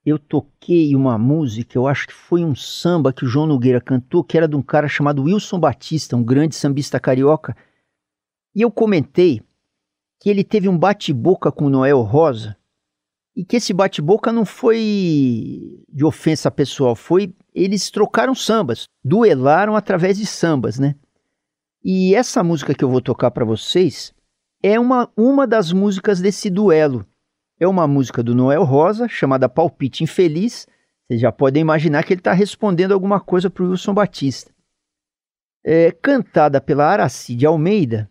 eu 0.09 0.19
toquei 0.19 0.95
uma 0.95 1.19
música, 1.19 1.77
eu 1.77 1.87
acho 1.87 2.07
que 2.07 2.13
foi 2.13 2.45
um 2.45 2.55
samba 2.55 3.13
que 3.13 3.25
o 3.25 3.29
João 3.29 3.47
Nogueira 3.47 3.81
cantou, 3.81 4.25
que 4.25 4.37
era 4.37 4.49
de 4.49 4.57
um 4.57 4.63
cara 4.63 4.89
chamado 4.89 5.23
Wilson 5.23 5.59
Batista, 5.59 6.17
um 6.17 6.23
grande 6.23 6.55
sambista 6.55 6.99
carioca. 6.99 7.57
E 8.55 8.63
eu 8.63 8.71
comentei 8.71 9.43
que 10.21 10.29
ele 10.29 10.43
teve 10.43 10.69
um 10.69 10.77
bate-boca 10.77 11.53
com 11.53 11.69
Noel 11.69 12.01
Rosa 12.01 12.57
e 13.37 13.45
que 13.45 13.57
esse 13.57 13.73
bate-boca 13.73 14.33
não 14.33 14.45
foi 14.45 15.85
de 15.89 16.05
ofensa 16.05 16.51
pessoal, 16.51 16.97
foi 16.97 17.33
eles 17.55 17.91
trocaram 17.91 18.35
sambas, 18.35 18.89
duelaram 19.05 19.77
através 19.77 20.19
de 20.19 20.27
sambas, 20.27 20.79
né? 20.79 20.95
E 21.85 22.15
essa 22.15 22.43
música 22.43 22.75
que 22.75 22.85
eu 22.85 22.91
vou 22.91 23.01
tocar 23.01 23.31
para 23.31 23.45
vocês 23.45 24.13
é 24.63 24.79
uma, 24.79 25.11
uma 25.17 25.47
das 25.47 25.73
músicas 25.73 26.21
desse 26.21 26.51
duelo. 26.51 27.07
É 27.61 27.67
uma 27.67 27.89
música 27.89 28.23
do 28.23 28.37
Noel 28.37 28.63
Rosa, 28.63 29.09
chamada 29.09 29.49
Palpite 29.49 30.05
Infeliz. 30.05 30.67
Vocês 31.07 31.21
já 31.21 31.33
podem 31.33 31.61
imaginar 31.61 32.05
que 32.05 32.13
ele 32.13 32.21
está 32.21 32.33
respondendo 32.33 32.93
alguma 32.93 33.19
coisa 33.19 33.51
para 33.51 33.65
o 33.65 33.71
Wilson 33.71 33.93
Batista. 33.93 34.53
É 35.65 35.91
cantada 35.91 36.61
pela 36.61 36.87
Aracide 36.87 37.45
Almeida, 37.45 38.09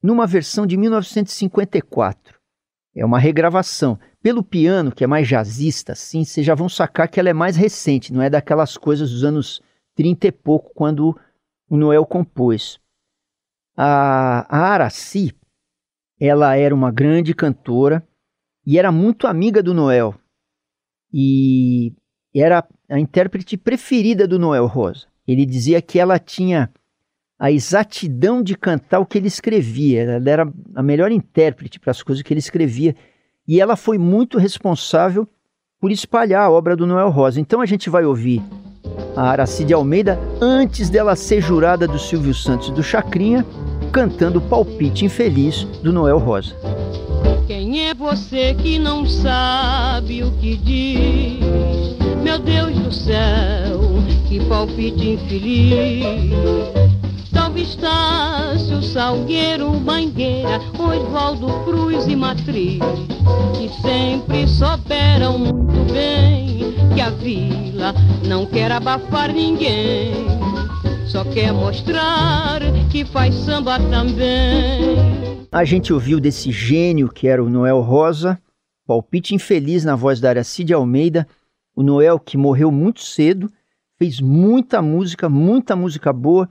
numa 0.00 0.28
versão 0.28 0.64
de 0.64 0.76
1954. 0.76 2.38
É 2.94 3.04
uma 3.04 3.18
regravação. 3.18 3.98
Pelo 4.22 4.44
piano, 4.44 4.92
que 4.92 5.02
é 5.02 5.06
mais 5.08 5.26
jazzista, 5.26 5.92
assim, 5.92 6.24
vocês 6.24 6.46
já 6.46 6.54
vão 6.54 6.68
sacar 6.68 7.08
que 7.08 7.18
ela 7.18 7.28
é 7.28 7.34
mais 7.34 7.56
recente, 7.56 8.12
não 8.12 8.22
é 8.22 8.30
daquelas 8.30 8.76
coisas 8.76 9.10
dos 9.10 9.24
anos 9.24 9.60
30 9.96 10.28
e 10.28 10.32
pouco, 10.32 10.72
quando 10.72 11.18
o 11.68 11.76
Noel 11.76 12.06
compôs. 12.06 12.78
A, 13.76 14.46
a 14.48 14.72
Araci, 14.72 15.34
ela 16.20 16.56
era 16.56 16.72
uma 16.72 16.92
grande 16.92 17.34
cantora 17.34 18.06
e 18.66 18.78
era 18.78 18.90
muito 18.90 19.26
amiga 19.26 19.62
do 19.62 19.74
Noel. 19.74 20.14
E 21.12 21.92
era 22.34 22.66
a 22.88 22.98
intérprete 22.98 23.56
preferida 23.56 24.26
do 24.26 24.38
Noel 24.38 24.66
Rosa. 24.66 25.06
Ele 25.26 25.46
dizia 25.46 25.80
que 25.80 25.98
ela 25.98 26.18
tinha 26.18 26.70
a 27.38 27.50
exatidão 27.50 28.42
de 28.42 28.56
cantar 28.56 29.00
o 29.00 29.06
que 29.06 29.18
ele 29.18 29.28
escrevia. 29.28 30.02
Ela 30.02 30.30
era 30.30 30.52
a 30.74 30.82
melhor 30.82 31.12
intérprete 31.12 31.78
para 31.78 31.90
as 31.90 32.02
coisas 32.02 32.22
que 32.22 32.32
ele 32.32 32.40
escrevia. 32.40 32.96
E 33.46 33.60
ela 33.60 33.76
foi 33.76 33.98
muito 33.98 34.38
responsável 34.38 35.28
por 35.78 35.92
espalhar 35.92 36.42
a 36.42 36.50
obra 36.50 36.74
do 36.74 36.86
Noel 36.86 37.10
Rosa. 37.10 37.40
Então 37.40 37.60
a 37.60 37.66
gente 37.66 37.90
vai 37.90 38.04
ouvir 38.04 38.42
a 39.16 39.30
Aracide 39.30 39.74
Almeida 39.74 40.18
antes 40.40 40.90
dela 40.90 41.14
ser 41.14 41.40
jurada 41.40 41.86
do 41.86 41.98
Silvio 41.98 42.34
Santos 42.34 42.70
do 42.70 42.82
Chacrinha, 42.82 43.44
cantando 43.92 44.40
Palpite 44.40 45.04
Infeliz 45.04 45.64
do 45.82 45.92
Noel 45.92 46.18
Rosa. 46.18 46.54
É 47.76 47.92
você 47.92 48.54
que 48.54 48.78
não 48.78 49.04
sabe 49.04 50.22
o 50.22 50.30
que 50.38 50.56
diz? 50.56 51.40
Meu 52.22 52.38
Deus 52.38 52.72
do 52.78 52.92
céu, 52.92 53.80
que 54.28 54.38
palpite 54.44 55.10
infeliz. 55.10 56.32
Salve 57.32 57.62
Estácio, 57.62 58.80
Salgueiro, 58.80 59.72
Mangueira, 59.80 60.60
Oswaldo 60.78 61.48
Cruz 61.64 62.06
e 62.06 62.14
Matriz, 62.14 62.78
que 63.58 63.68
sempre 63.82 64.46
souberam 64.46 65.36
muito 65.36 65.92
bem 65.92 66.76
que 66.94 67.00
a 67.00 67.10
vila 67.10 67.92
não 68.28 68.46
quer 68.46 68.70
abafar 68.70 69.32
ninguém, 69.32 70.12
só 71.08 71.24
quer 71.24 71.52
mostrar 71.52 72.60
que 72.88 73.04
faz 73.04 73.34
samba 73.34 73.80
também. 73.80 75.23
A 75.54 75.64
gente 75.64 75.92
ouviu 75.92 76.18
desse 76.18 76.50
gênio 76.50 77.08
que 77.08 77.28
era 77.28 77.40
o 77.40 77.48
Noel 77.48 77.80
Rosa, 77.80 78.42
palpite 78.84 79.36
infeliz 79.36 79.84
na 79.84 79.94
voz 79.94 80.18
da 80.18 80.30
Aracide 80.30 80.74
Almeida, 80.74 81.28
o 81.76 81.82
Noel 81.84 82.18
que 82.18 82.36
morreu 82.36 82.72
muito 82.72 83.02
cedo, 83.02 83.48
fez 83.96 84.20
muita 84.20 84.82
música, 84.82 85.28
muita 85.28 85.76
música 85.76 86.12
boa, 86.12 86.50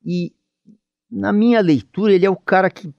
e 0.00 0.32
na 1.10 1.32
minha 1.32 1.60
leitura 1.60 2.12
ele 2.12 2.24
é 2.24 2.30
o 2.30 2.36
cara 2.36 2.70
que 2.70 2.94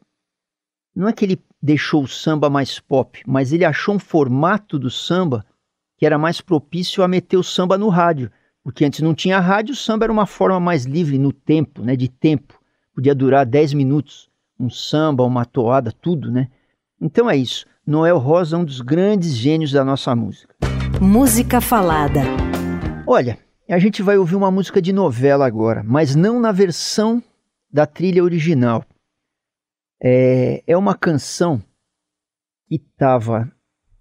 não 0.93 1.07
é 1.07 1.13
que 1.13 1.23
ele 1.23 1.39
deixou 1.61 2.03
o 2.03 2.09
samba 2.09 2.49
mais 2.49 2.77
pop, 2.81 3.23
mas 3.25 3.53
ele 3.53 3.63
achou 3.63 3.95
um 3.95 3.99
formato 3.99 4.77
do 4.77 4.89
samba 4.91 5.45
que 5.95 6.05
era 6.05 6.17
mais 6.17 6.41
propício 6.41 7.01
a 7.01 7.07
meter 7.07 7.37
o 7.37 7.43
samba 7.43 7.77
no 7.77 7.87
rádio, 7.87 8.29
porque 8.65 8.83
antes 8.83 8.99
não 8.99 9.15
tinha 9.15 9.39
rádio, 9.39 9.71
o 9.71 9.77
samba 9.77 10.07
era 10.07 10.11
uma 10.11 10.25
forma 10.25 10.59
mais 10.59 10.83
livre 10.83 11.17
no 11.17 11.31
tempo, 11.31 11.83
né, 11.83 11.95
de 11.95 12.09
tempo, 12.09 12.59
podia 12.93 13.15
durar 13.15 13.45
10 13.45 13.71
minutos, 13.75 14.26
um 14.59 14.69
samba, 14.69 15.23
uma 15.23 15.45
toada, 15.45 15.91
tudo, 15.91 16.31
né? 16.31 16.49
Então 16.99 17.29
é 17.29 17.35
isso. 17.35 17.65
Noel 17.85 18.17
Rosa 18.17 18.55
é 18.55 18.59
um 18.59 18.65
dos 18.65 18.81
grandes 18.81 19.35
gênios 19.35 19.71
da 19.71 19.83
nossa 19.85 20.15
música. 20.15 20.55
Música 21.01 21.61
falada. 21.61 22.21
Olha, 23.05 23.39
a 23.69 23.79
gente 23.79 24.01
vai 24.01 24.17
ouvir 24.17 24.35
uma 24.35 24.51
música 24.51 24.81
de 24.81 24.91
novela 24.91 25.45
agora, 25.45 25.83
mas 25.83 26.15
não 26.15 26.39
na 26.39 26.51
versão 26.51 27.21
da 27.71 27.85
trilha 27.85 28.23
original. 28.23 28.83
É, 30.01 30.63
é 30.65 30.77
uma 30.77 30.95
canção 30.95 31.61
que 32.67 32.75
estava 32.75 33.51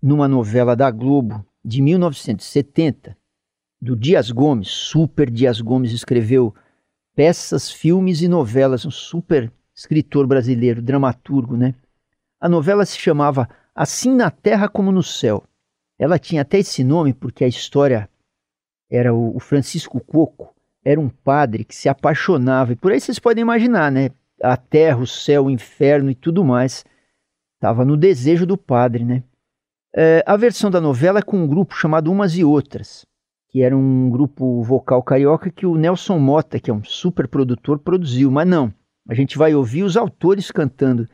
numa 0.03 0.29
novela 0.29 0.75
da 0.75 0.91
Globo 0.91 1.45
de 1.65 1.83
1970, 1.83 3.17
do 3.81 3.97
Dias 3.97 4.31
Gomes, 4.31 4.69
super 4.69 5.31
Dias 5.31 5.61
Gomes 5.61 5.93
escreveu 5.93 6.55
peças, 7.15 7.71
filmes 7.71 8.21
e 8.23 8.29
novelas, 8.29 8.85
um 8.85 8.91
super 8.91 9.53
escritor 9.77 10.27
brasileiro, 10.27 10.81
dramaturgo, 10.81 11.57
né? 11.57 11.75
A 12.41 12.49
novela 12.49 12.87
se 12.87 12.99
chamava 12.99 13.49
Assim 13.75 14.15
na 14.15 14.31
Terra 14.31 14.69
como 14.69 14.91
no 14.91 15.03
Céu. 15.03 15.45
Ela 15.99 16.19
tinha 16.19 16.43
até 16.43 16.59
esse 16.59 16.83
nome 16.83 17.13
porque 17.13 17.45
a 17.45 17.49
história 17.49 18.09
era 18.91 19.13
o 19.13 19.39
Francisco 19.39 20.01
Coco, 20.01 20.55
era 20.83 20.99
um 21.01 21.09
padre 21.09 21.65
que 21.65 21.75
se 21.75 21.89
apaixonava, 21.89 22.73
e 22.73 22.77
por 22.77 22.93
aí 22.93 23.01
vocês 23.01 23.19
podem 23.19 23.43
imaginar, 23.43 23.91
né? 23.91 24.11
A 24.43 24.57
terra, 24.57 24.99
o 24.99 25.07
céu, 25.07 25.47
o 25.47 25.51
inferno 25.51 26.11
e 26.11 26.15
tudo 26.15 26.45
mais. 26.45 26.85
Estava 27.57 27.85
no 27.85 27.97
desejo 27.97 28.47
do 28.47 28.57
padre, 28.57 29.05
né? 29.05 29.23
É, 29.95 30.23
a 30.27 30.37
versão 30.37 30.71
da 30.71 30.81
novela 30.81 31.19
é 31.19 31.23
com 31.23 31.39
um 31.39 31.47
grupo 31.47 31.75
chamado 31.75 32.13
Umas 32.13 32.37
e 32.37 32.45
Outras, 32.45 33.05
que 33.49 33.63
era 33.63 33.77
um 33.77 34.11
grupo 34.11 34.63
vocal 34.63 35.03
carioca 35.03 35.51
que 35.51 35.67
o 35.67 35.77
Nelson 35.77 36.19
Mota, 36.19 36.61
que 36.61 36.71
é 36.71 36.75
um 36.75 36.85
super 36.85 37.27
produtor, 37.27 37.79
produziu. 37.79 38.31
Mas 38.31 38.47
não, 38.47 38.73
a 39.09 39.15
gente 39.15 39.39
vai 39.39 39.55
ouvir 39.55 39.83
os 39.83 39.97
autores 39.97 40.51
cantando. 40.51 41.09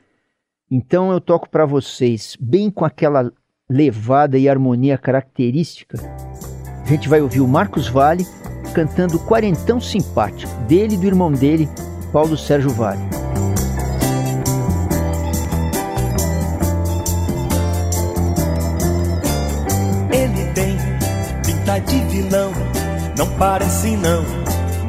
Então 0.70 1.12
eu 1.12 1.20
toco 1.20 1.48
para 1.48 1.66
vocês, 1.66 2.36
bem 2.40 2.70
com 2.70 2.84
aquela 2.84 3.30
levada 3.68 4.38
e 4.38 4.48
harmonia 4.48 4.96
característica. 4.96 5.98
A 6.82 6.88
gente 6.88 7.08
vai 7.08 7.20
ouvir 7.20 7.40
o 7.40 7.48
Marcos 7.48 7.88
Vale 7.88 8.24
cantando 8.74 9.18
Quarentão 9.18 9.80
Simpático, 9.80 10.52
dele 10.62 10.94
e 10.94 10.98
do 10.98 11.06
irmão 11.06 11.30
dele, 11.30 11.68
Paulo 12.10 12.36
Sérgio 12.38 12.70
Vale. 12.70 13.00
Ele 20.10 20.52
tem 20.54 20.76
pinta 21.44 21.78
de 21.80 21.98
vilão, 22.06 22.52
não 23.16 23.38
parece 23.38 23.94
não, 23.96 24.24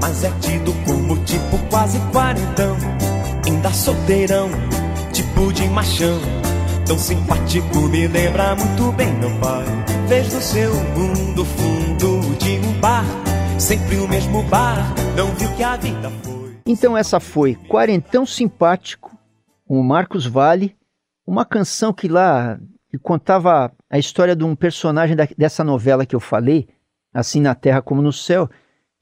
mas 0.03 0.22
é 0.22 0.29
tido 0.41 0.74
como 0.86 1.17
tipo 1.24 1.57
quase 1.69 1.98
quarentão, 2.12 2.75
ainda 3.45 3.72
solteirão, 3.72 4.50
tipo 5.13 5.53
de 5.53 5.65
machão, 5.69 6.19
tão 6.86 7.00
simpático, 7.00 7.88
me 7.88 8.05
lembra 8.10 8.53
muito 8.53 8.91
bem 8.98 9.13
meu 9.13 9.29
pai. 9.39 9.63
Vejo 10.10 10.41
seu 10.41 10.74
mundo 10.74 11.45
fundo 11.45 12.36
de 12.38 12.60
um 12.67 12.81
bar, 12.81 13.05
sempre 13.57 13.95
o 13.95 14.05
mesmo 14.05 14.43
bar, 14.43 14.93
não 15.15 15.31
viu 15.36 15.50
que 15.55 15.63
a 15.63 15.77
vida 15.77 16.12
foi. 16.22 16.57
Então 16.65 16.98
essa 16.98 17.22
foi 17.22 17.55
Quarentão 17.55 18.25
Simpático, 18.25 19.17
com 19.65 19.79
o 19.79 19.83
Marcos 19.86 20.25
Vale, 20.25 20.75
uma 21.25 21.45
canção 21.45 21.93
que 21.93 22.10
lá 22.10 22.60
que 22.89 22.98
contava 22.98 23.72
a 23.89 23.98
história 23.98 24.36
de 24.36 24.43
um 24.43 24.53
personagem 24.53 25.15
da, 25.15 25.25
dessa 25.38 25.63
novela 25.63 26.05
que 26.05 26.13
eu 26.13 26.19
falei, 26.19 26.67
Assim 27.13 27.39
na 27.39 27.53
Terra 27.53 27.79
como 27.79 28.01
no 28.01 28.12
Céu, 28.12 28.50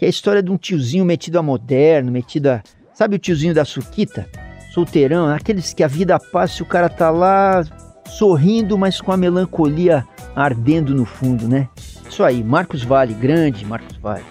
que 0.01 0.05
é 0.05 0.07
a 0.07 0.09
história 0.09 0.41
de 0.41 0.49
um 0.49 0.57
tiozinho 0.57 1.05
metido 1.05 1.37
a 1.37 1.43
moderno, 1.43 2.11
metido 2.11 2.47
a... 2.47 2.63
Sabe 2.91 3.17
o 3.17 3.19
tiozinho 3.19 3.53
da 3.53 3.63
Suquita? 3.63 4.27
Solteirão, 4.73 5.27
aqueles 5.27 5.75
que 5.75 5.83
a 5.83 5.87
vida 5.87 6.19
passa 6.19 6.59
e 6.59 6.63
o 6.63 6.65
cara 6.65 6.89
tá 6.89 7.11
lá 7.11 7.63
sorrindo, 8.09 8.75
mas 8.79 8.99
com 8.99 9.11
a 9.11 9.17
melancolia 9.17 10.03
ardendo 10.35 10.95
no 10.95 11.05
fundo, 11.05 11.47
né? 11.47 11.69
Isso 12.09 12.23
aí, 12.23 12.43
Marcos 12.43 12.83
Vale, 12.83 13.13
grande 13.13 13.63
Marcos 13.63 13.95
Vale. 13.97 14.23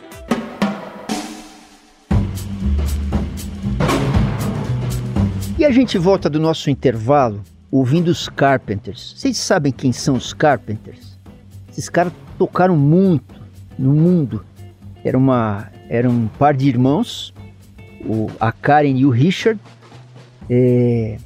E 5.57 5.65
a 5.65 5.71
gente 5.71 5.97
volta 5.99 6.29
do 6.29 6.41
nosso 6.41 6.69
intervalo 6.69 7.45
ouvindo 7.71 8.09
os 8.09 8.29
Carpenters. 8.29 9.15
Vocês 9.17 9.37
sabem 9.37 9.71
quem 9.71 9.93
são 9.93 10.17
os 10.17 10.33
Carpenters? 10.33 11.17
Esses 11.71 11.89
caras 11.89 12.12
tocaram 12.37 12.77
muito 12.77 13.37
no 13.79 13.95
mundo. 13.95 14.45
Era, 15.04 15.16
uma, 15.16 15.69
era 15.88 16.09
um 16.09 16.26
par 16.26 16.54
de 16.54 16.69
irmãos, 16.69 17.33
o, 18.04 18.30
a 18.38 18.52
Karen 18.52 18.97
e 18.97 19.07
o 19.07 19.11
Richard, 19.11 19.59
é, 20.49 21.19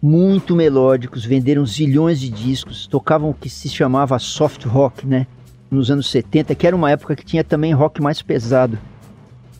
muito 0.00 0.54
melódicos, 0.54 1.24
venderam 1.24 1.66
zilhões 1.66 2.20
de 2.20 2.28
discos, 2.28 2.86
tocavam 2.86 3.30
o 3.30 3.34
que 3.34 3.50
se 3.50 3.68
chamava 3.68 4.18
soft 4.18 4.64
rock, 4.64 5.06
né? 5.06 5.26
Nos 5.70 5.90
anos 5.90 6.08
70, 6.10 6.54
que 6.54 6.66
era 6.66 6.74
uma 6.74 6.90
época 6.90 7.14
que 7.14 7.24
tinha 7.24 7.44
também 7.44 7.72
rock 7.72 8.00
mais 8.00 8.22
pesado. 8.22 8.78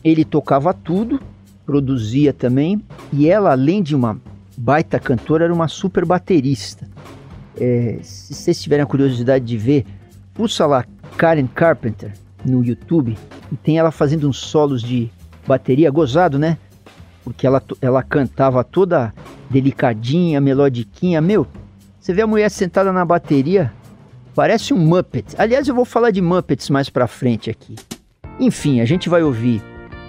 Ele 0.03 0.25
tocava 0.25 0.73
tudo, 0.73 1.19
produzia 1.65 2.33
também, 2.33 2.81
e 3.11 3.27
ela, 3.27 3.51
além 3.51 3.83
de 3.83 3.95
uma 3.95 4.19
baita 4.57 4.99
cantora, 4.99 5.43
era 5.43 5.53
uma 5.53 5.67
super 5.67 6.05
baterista. 6.05 6.87
É, 7.59 7.99
se 8.01 8.33
vocês 8.33 8.61
tiverem 8.61 8.83
a 8.83 8.87
curiosidade 8.87 9.45
de 9.45 9.57
ver, 9.57 9.85
pulsa 10.33 10.65
lá 10.65 10.85
Karen 11.17 11.47
Carpenter 11.47 12.13
no 12.45 12.63
YouTube 12.63 13.17
e 13.51 13.55
tem 13.55 13.77
ela 13.77 13.91
fazendo 13.91 14.27
uns 14.27 14.37
solos 14.37 14.81
de 14.81 15.09
bateria, 15.45 15.91
gozado, 15.91 16.37
né? 16.37 16.57
Porque 17.23 17.45
ela, 17.45 17.61
ela 17.81 18.01
cantava 18.01 18.63
toda 18.63 19.13
delicadinha, 19.49 20.39
melodiquinha. 20.39 21.21
Meu, 21.21 21.45
você 21.99 22.13
vê 22.13 22.21
a 22.21 22.27
mulher 22.27 22.49
sentada 22.49 22.91
na 22.91 23.03
bateria, 23.03 23.71
parece 24.33 24.73
um 24.73 24.77
Muppet. 24.77 25.35
Aliás, 25.37 25.67
eu 25.67 25.75
vou 25.75 25.85
falar 25.85 26.11
de 26.11 26.21
Muppets 26.21 26.69
mais 26.69 26.89
pra 26.89 27.07
frente 27.07 27.49
aqui. 27.49 27.75
Enfim, 28.39 28.79
a 28.79 28.85
gente 28.85 29.09
vai 29.09 29.21
ouvir 29.21 29.61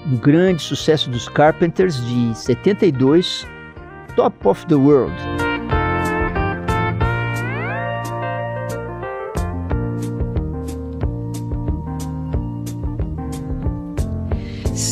um 0.06 0.16
grande 0.16 0.62
sucesso 0.62 1.10
dos 1.10 1.28
Carpenters 1.28 1.96
de 2.06 2.38
72, 2.38 3.46
Top 4.14 4.48
of 4.48 4.66
the 4.66 4.74
World. 4.74 5.39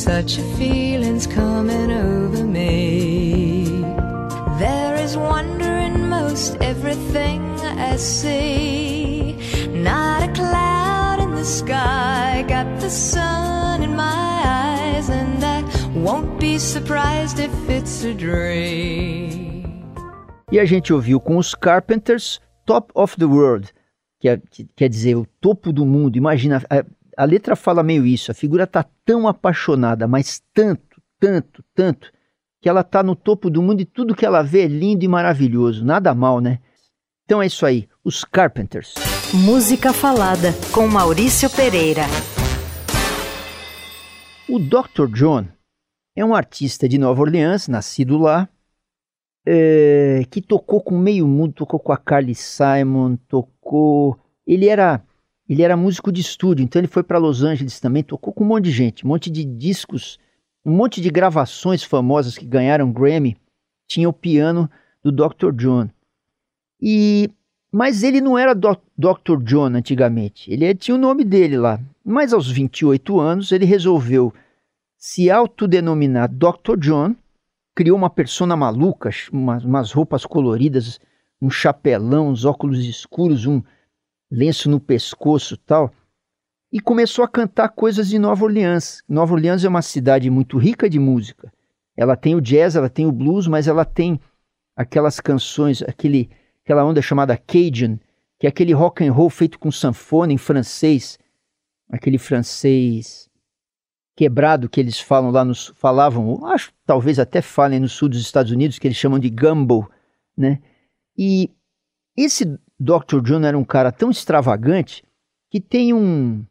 Such 0.09 0.39
a 0.39 0.43
feeling's 0.57 1.27
coming 1.27 1.93
over 1.93 2.43
me. 2.43 3.85
There 4.59 4.97
is 4.97 5.19
wonder 5.19 5.71
in 5.71 6.09
most 6.09 6.57
everything 6.63 7.43
I 7.61 7.97
see. 7.97 9.37
Not 9.69 10.23
a 10.23 10.33
cloud 10.33 11.21
in 11.21 11.33
the 11.33 11.45
sky, 11.45 12.43
got 12.49 12.81
the 12.81 12.89
sun 12.89 13.83
in 13.83 13.95
my 13.95 14.43
eyes, 14.47 15.11
and 15.11 15.45
I 15.45 15.63
won't 15.95 16.41
be 16.41 16.59
surprised 16.59 17.39
if 17.39 17.53
it's 17.69 18.03
a 18.03 18.15
dream. 18.15 19.85
E 20.51 20.59
a 20.59 20.65
gente 20.65 20.91
ouviu 20.91 21.21
com 21.21 21.37
os 21.37 21.55
Carpenters 21.55 22.41
Top 22.65 22.91
of 22.95 23.15
the 23.19 23.27
World, 23.27 23.69
que, 24.19 24.31
é, 24.31 24.41
que 24.51 24.67
quer 24.75 24.89
dizer 24.89 25.17
o 25.17 25.27
topo 25.39 25.71
do 25.71 25.85
mundo. 25.85 26.17
Imagina, 26.17 26.63
a, 26.71 26.83
a 27.19 27.25
letra 27.25 27.57
fala 27.57 27.83
meio 27.83 28.07
isso. 28.07 28.31
A 28.31 28.35
figura 28.35 28.65
tá 28.65 28.87
tão 29.05 29.27
apaixonada, 29.27 30.07
mas 30.07 30.41
tanto, 30.55 31.03
tanto, 31.19 31.65
tanto, 31.75 32.13
que 32.63 32.69
ela 32.69 32.85
tá 32.85 33.03
no 33.03 33.17
topo 33.17 33.51
do 33.51 33.61
mundo 33.61 33.81
e 33.81 33.85
tudo 33.85 34.15
que 34.15 34.25
ela 34.25 34.41
vê 34.41 34.63
é 34.63 34.69
lindo 34.69 35.05
e 35.05 35.09
maravilhoso. 35.09 35.85
Nada 35.85 36.15
mal, 36.15 36.41
né? 36.41 36.61
Então 37.25 37.43
é 37.43 37.47
isso 37.47 37.67
aí, 37.67 37.89
os 38.05 38.23
Carpenters. 38.23 38.95
Música 39.35 39.93
Falada, 39.93 40.53
com 40.73 40.87
Maurício 40.87 41.51
Pereira. 41.51 42.03
O 44.49 44.61
Dr. 44.61 45.13
John 45.13 45.45
é 46.15 46.25
um 46.25 46.37
artista 46.37 46.89
de 46.89 46.99
Nova 46.99 47.21
Orleans, 47.21 47.67
nascido 47.67 48.17
lá, 48.17 48.49
é, 49.45 50.23
que 50.31 50.41
tocou 50.41 50.81
com 50.81 50.97
meio 50.97 51.27
mundo, 51.27 51.53
tocou 51.53 51.81
com 51.81 51.93
a 51.93 51.97
Carly 51.97 52.37
Simon, 52.37 53.17
tocou. 53.29 54.17
Ele 54.47 54.69
era 54.69 55.03
ele 55.49 55.63
era 55.63 55.77
músico 55.77 56.13
de 56.13 56.21
estúdio, 56.21 56.63
então 56.63 56.81
ele 56.81 56.89
foi 56.89 57.03
para 57.03 57.19
Los 57.19 57.43
Angeles 57.43 57.81
também, 57.81 58.03
tocou 58.03 58.33
com 58.33 58.45
um 58.45 58.49
monte 58.49 58.65
de 58.65 58.71
gente, 58.71 59.05
um 59.05 59.09
monte 59.09 59.31
de 59.31 59.45
discos, 59.45 60.19
um 60.65 60.73
monte 60.73 61.01
de 61.01 61.11
gravações 61.11 61.83
famosas 61.83 62.37
que 62.37 62.45
ganharam 62.45 62.93
Grammy. 62.93 63.37
Tinha 63.87 64.09
o 64.09 64.13
piano 64.13 64.71
do 65.03 65.11
Dr. 65.11 65.53
John. 65.53 65.89
E 66.81 67.31
mas 67.71 68.03
ele 68.03 68.21
não 68.21 68.39
era 68.39 68.55
Do 68.55 68.79
Dr. 68.97 69.43
John 69.43 69.67
antigamente. 69.67 70.51
Ele 70.51 70.75
tinha 70.75 70.95
o 70.95 71.01
nome 71.01 71.23
dele 71.23 71.57
lá. 71.57 71.79
Mas 72.05 72.33
aos 72.33 72.51
28 72.51 73.21
anos 73.21 73.53
ele 73.53 73.67
resolveu 73.67 74.33
se 74.97 75.31
autodenominar 75.31 76.31
Dr. 76.31 76.79
John, 76.79 77.15
criou 77.75 77.97
uma 77.97 78.11
persona 78.11 78.57
maluca, 78.57 79.11
umas, 79.31 79.65
umas 79.65 79.93
roupas 79.93 80.25
coloridas, 80.27 80.99
um 81.41 81.51
chapelão, 81.51 82.29
uns 82.29 82.45
óculos 82.45 82.85
escuros, 82.85 83.47
um 83.47 83.63
lenço 84.31 84.71
no 84.71 84.81
pescoço 84.81 85.57
tal, 85.57 85.93
e 86.73 86.81
começou 86.81 87.25
a 87.25 87.29
cantar 87.29 87.71
coisas 87.71 88.09
de 88.09 88.19
Nova 88.19 88.45
Orleans. 88.45 89.03
Nova 89.09 89.33
Orleans 89.35 89.65
é 89.65 89.69
uma 89.69 89.83
cidade 89.83 90.29
muito 90.29 90.59
rica 90.59 90.89
de 90.89 90.99
música. 90.99 91.53
Ela 91.97 92.17
tem 92.17 92.35
o 92.35 92.41
jazz, 92.41 92.77
ela 92.77 92.91
tem 92.91 93.07
o 93.07 93.13
blues, 93.13 93.47
mas 93.47 93.67
ela 93.67 93.85
tem 93.85 94.21
aquelas 94.77 95.19
canções, 95.19 95.83
aquele, 95.83 96.31
aquela 96.63 96.85
onda 96.85 97.01
chamada 97.01 97.37
Cajun, 97.37 97.99
que 98.39 98.47
é 98.47 98.51
aquele 98.51 98.73
rock 98.73 99.05
and 99.05 99.13
roll 99.13 99.31
feito 99.31 99.59
com 99.59 99.73
sanfona 99.73 100.33
em 100.33 100.39
francês, 100.39 101.19
aquele 101.91 102.19
francês 102.19 103.29
quebrado 104.15 104.69
que 104.69 104.81
eles 104.81 105.01
falam 105.01 105.31
lá 105.31 105.45
nos 105.45 105.69
falavam, 105.77 106.45
acho 106.47 106.73
talvez 106.85 107.21
até 107.21 107.41
falem 107.41 107.79
no 107.79 107.89
sul 107.89 108.09
dos 108.09 108.21
Estados 108.21 108.51
Unidos 108.51 108.79
que 108.79 108.87
eles 108.87 108.97
chamam 108.97 109.19
de 109.19 109.31
gumbo, 109.31 109.89
né? 110.37 110.61
E 111.17 111.51
esse 112.17 112.59
Dr. 112.79 113.21
John 113.23 113.45
era 113.45 113.59
um 113.59 113.65
cara 113.65 113.91
tão 113.91 114.11
extravagante 114.11 115.03
que 115.51 115.61
tem 115.61 115.93
um, 115.93 116.45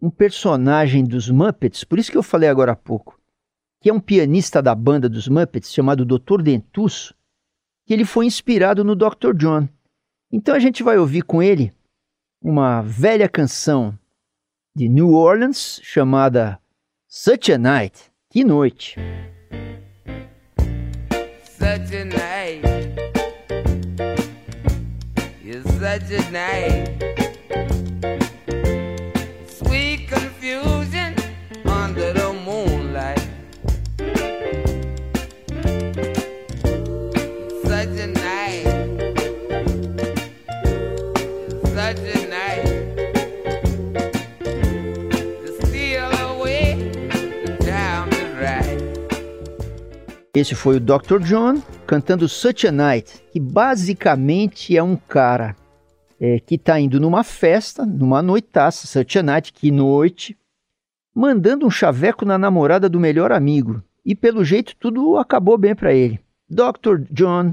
um 0.00 0.10
personagem 0.10 1.04
dos 1.04 1.30
Muppets, 1.30 1.84
por 1.84 1.98
isso 1.98 2.10
que 2.10 2.18
eu 2.18 2.22
falei 2.22 2.48
agora 2.48 2.72
há 2.72 2.76
pouco, 2.76 3.18
que 3.80 3.88
é 3.88 3.92
um 3.92 4.00
pianista 4.00 4.60
da 4.60 4.74
banda 4.74 5.08
dos 5.08 5.28
Muppets 5.28 5.72
chamado 5.72 6.04
Dr. 6.04 6.42
Dentuço, 6.42 7.14
que 7.86 7.94
ele 7.94 8.04
foi 8.04 8.26
inspirado 8.26 8.84
no 8.84 8.94
Dr. 8.94 9.34
John. 9.34 9.68
Então 10.30 10.54
a 10.54 10.58
gente 10.58 10.82
vai 10.82 10.98
ouvir 10.98 11.22
com 11.22 11.42
ele 11.42 11.72
uma 12.42 12.82
velha 12.82 13.28
canção 13.28 13.96
de 14.74 14.88
New 14.88 15.12
Orleans 15.12 15.80
chamada 15.82 16.58
Such 17.06 17.52
a 17.52 17.58
Night. 17.58 18.10
Que 18.30 18.44
noite! 18.44 18.96
Such 21.44 21.96
a 21.96 22.04
night. 22.04 22.21
Time 47.64 48.10
to 48.10 48.24
ride. 48.36 48.82
Esse 50.34 50.54
foi 50.54 50.76
o 50.76 50.80
Dr. 50.80 51.18
John 51.20 51.60
cantando 51.86 52.28
Such 52.28 52.68
a 52.68 52.72
Night, 52.72 53.22
que 53.32 53.40
basicamente 53.40 54.76
é 54.76 54.82
um 54.82 54.96
cara 54.96 55.56
é, 56.22 56.38
que 56.38 56.54
está 56.54 56.78
indo 56.78 57.00
numa 57.00 57.24
festa, 57.24 57.84
numa 57.84 58.22
noitaça, 58.22 58.86
Such 58.86 59.18
a 59.18 59.24
Night, 59.24 59.52
que 59.52 59.72
noite, 59.72 60.38
mandando 61.12 61.66
um 61.66 61.70
chaveco 61.70 62.24
na 62.24 62.38
namorada 62.38 62.88
do 62.88 63.00
melhor 63.00 63.32
amigo. 63.32 63.82
E 64.06 64.14
pelo 64.14 64.44
jeito 64.44 64.76
tudo 64.76 65.16
acabou 65.16 65.58
bem 65.58 65.74
para 65.74 65.92
ele. 65.92 66.20
Dr. 66.48 67.00
John, 67.10 67.52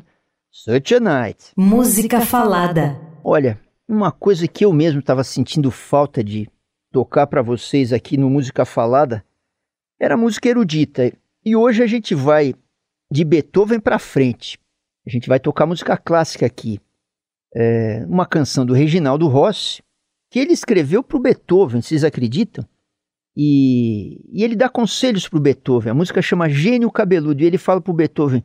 Such 0.51 0.93
a 0.93 0.99
Night. 0.99 1.51
Música 1.57 2.21
falada. 2.21 2.95
Olha, 3.23 3.59
uma 3.87 4.11
coisa 4.11 4.47
que 4.47 4.63
eu 4.63 4.71
mesmo 4.71 4.99
estava 4.99 5.23
sentindo 5.23 5.71
falta 5.71 6.23
de 6.23 6.47
tocar 6.91 7.25
para 7.25 7.41
vocês 7.41 7.91
aqui 7.91 8.17
no 8.17 8.29
Música 8.29 8.65
Falada 8.65 9.25
era 9.99 10.15
música 10.15 10.47
erudita. 10.47 11.11
E 11.43 11.55
hoje 11.55 11.81
a 11.81 11.87
gente 11.87 12.13
vai 12.13 12.53
de 13.11 13.25
Beethoven 13.25 13.79
para 13.79 13.97
frente. 13.97 14.59
A 15.07 15.09
gente 15.09 15.27
vai 15.27 15.39
tocar 15.39 15.65
música 15.65 15.97
clássica 15.97 16.45
aqui. 16.45 16.79
É 17.53 18.05
uma 18.07 18.25
canção 18.25 18.65
do 18.65 18.73
Reginaldo 18.73 19.27
Rossi, 19.27 19.81
que 20.29 20.39
ele 20.39 20.53
escreveu 20.53 21.01
para 21.01 21.17
o 21.17 21.19
Beethoven, 21.19 21.81
vocês 21.81 22.03
acreditam? 22.03 22.63
E, 23.35 24.21
e 24.31 24.43
ele 24.43 24.55
dá 24.55 24.67
conselhos 24.67 25.27
para 25.27 25.37
o 25.37 25.41
Beethoven. 25.41 25.91
A 25.91 25.95
música 25.95 26.21
chama 26.21 26.49
Gênio 26.49 26.91
Cabeludo. 26.91 27.41
E 27.41 27.45
ele 27.45 27.57
fala 27.57 27.79
para 27.79 27.91
o 27.91 27.95
Beethoven: 27.95 28.43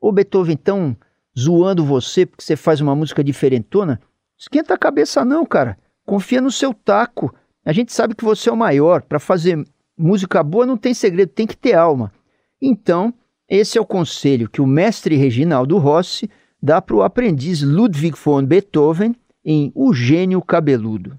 Ô 0.00 0.10
Beethoven, 0.10 0.54
então 0.54 0.96
zoando 1.38 1.84
você 1.84 2.24
porque 2.24 2.42
você 2.42 2.56
faz 2.56 2.80
uma 2.80 2.94
música 2.94 3.22
diferentona? 3.22 4.00
Esquenta 4.38 4.74
a 4.74 4.78
cabeça, 4.78 5.24
não, 5.24 5.44
cara. 5.44 5.78
Confia 6.04 6.40
no 6.40 6.50
seu 6.50 6.72
taco. 6.72 7.34
A 7.64 7.72
gente 7.72 7.92
sabe 7.92 8.14
que 8.14 8.24
você 8.24 8.48
é 8.48 8.52
o 8.52 8.56
maior. 8.56 9.02
Para 9.02 9.20
fazer 9.20 9.62
música 9.96 10.42
boa 10.42 10.66
não 10.66 10.76
tem 10.76 10.94
segredo, 10.94 11.30
tem 11.30 11.46
que 11.46 11.56
ter 11.56 11.74
alma. 11.74 12.12
Então, 12.60 13.12
esse 13.48 13.76
é 13.76 13.80
o 13.80 13.86
conselho 13.86 14.48
que 14.48 14.60
o 14.60 14.66
mestre 14.66 15.14
Reginaldo 15.14 15.78
Rossi 15.78 16.28
dá 16.62 16.80
para 16.80 16.94
o 16.94 17.02
aprendiz 17.02 17.60
Ludwig 17.62 18.16
von 18.16 18.44
Beethoven 18.44 19.16
em 19.44 19.72
O 19.74 19.92
Gênio 19.92 20.40
Cabeludo. 20.40 21.18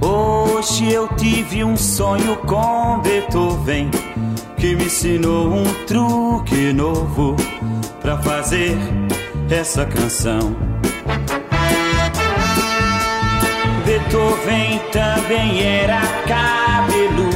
Hoje 0.00 0.90
eu 0.90 1.08
tive 1.16 1.62
um 1.62 1.76
sonho 1.76 2.36
com 2.46 3.00
Beethoven 3.00 3.90
que 4.56 4.74
me 4.74 4.84
ensinou 4.84 5.52
um 5.52 5.64
truque 5.86 6.72
novo 6.72 7.36
pra 8.00 8.16
fazer 8.18 8.78
essa 9.50 9.84
canção. 9.84 10.71
Beethoven 13.84 14.78
também 14.92 15.62
era 15.62 16.00
cabeludo. 16.26 17.32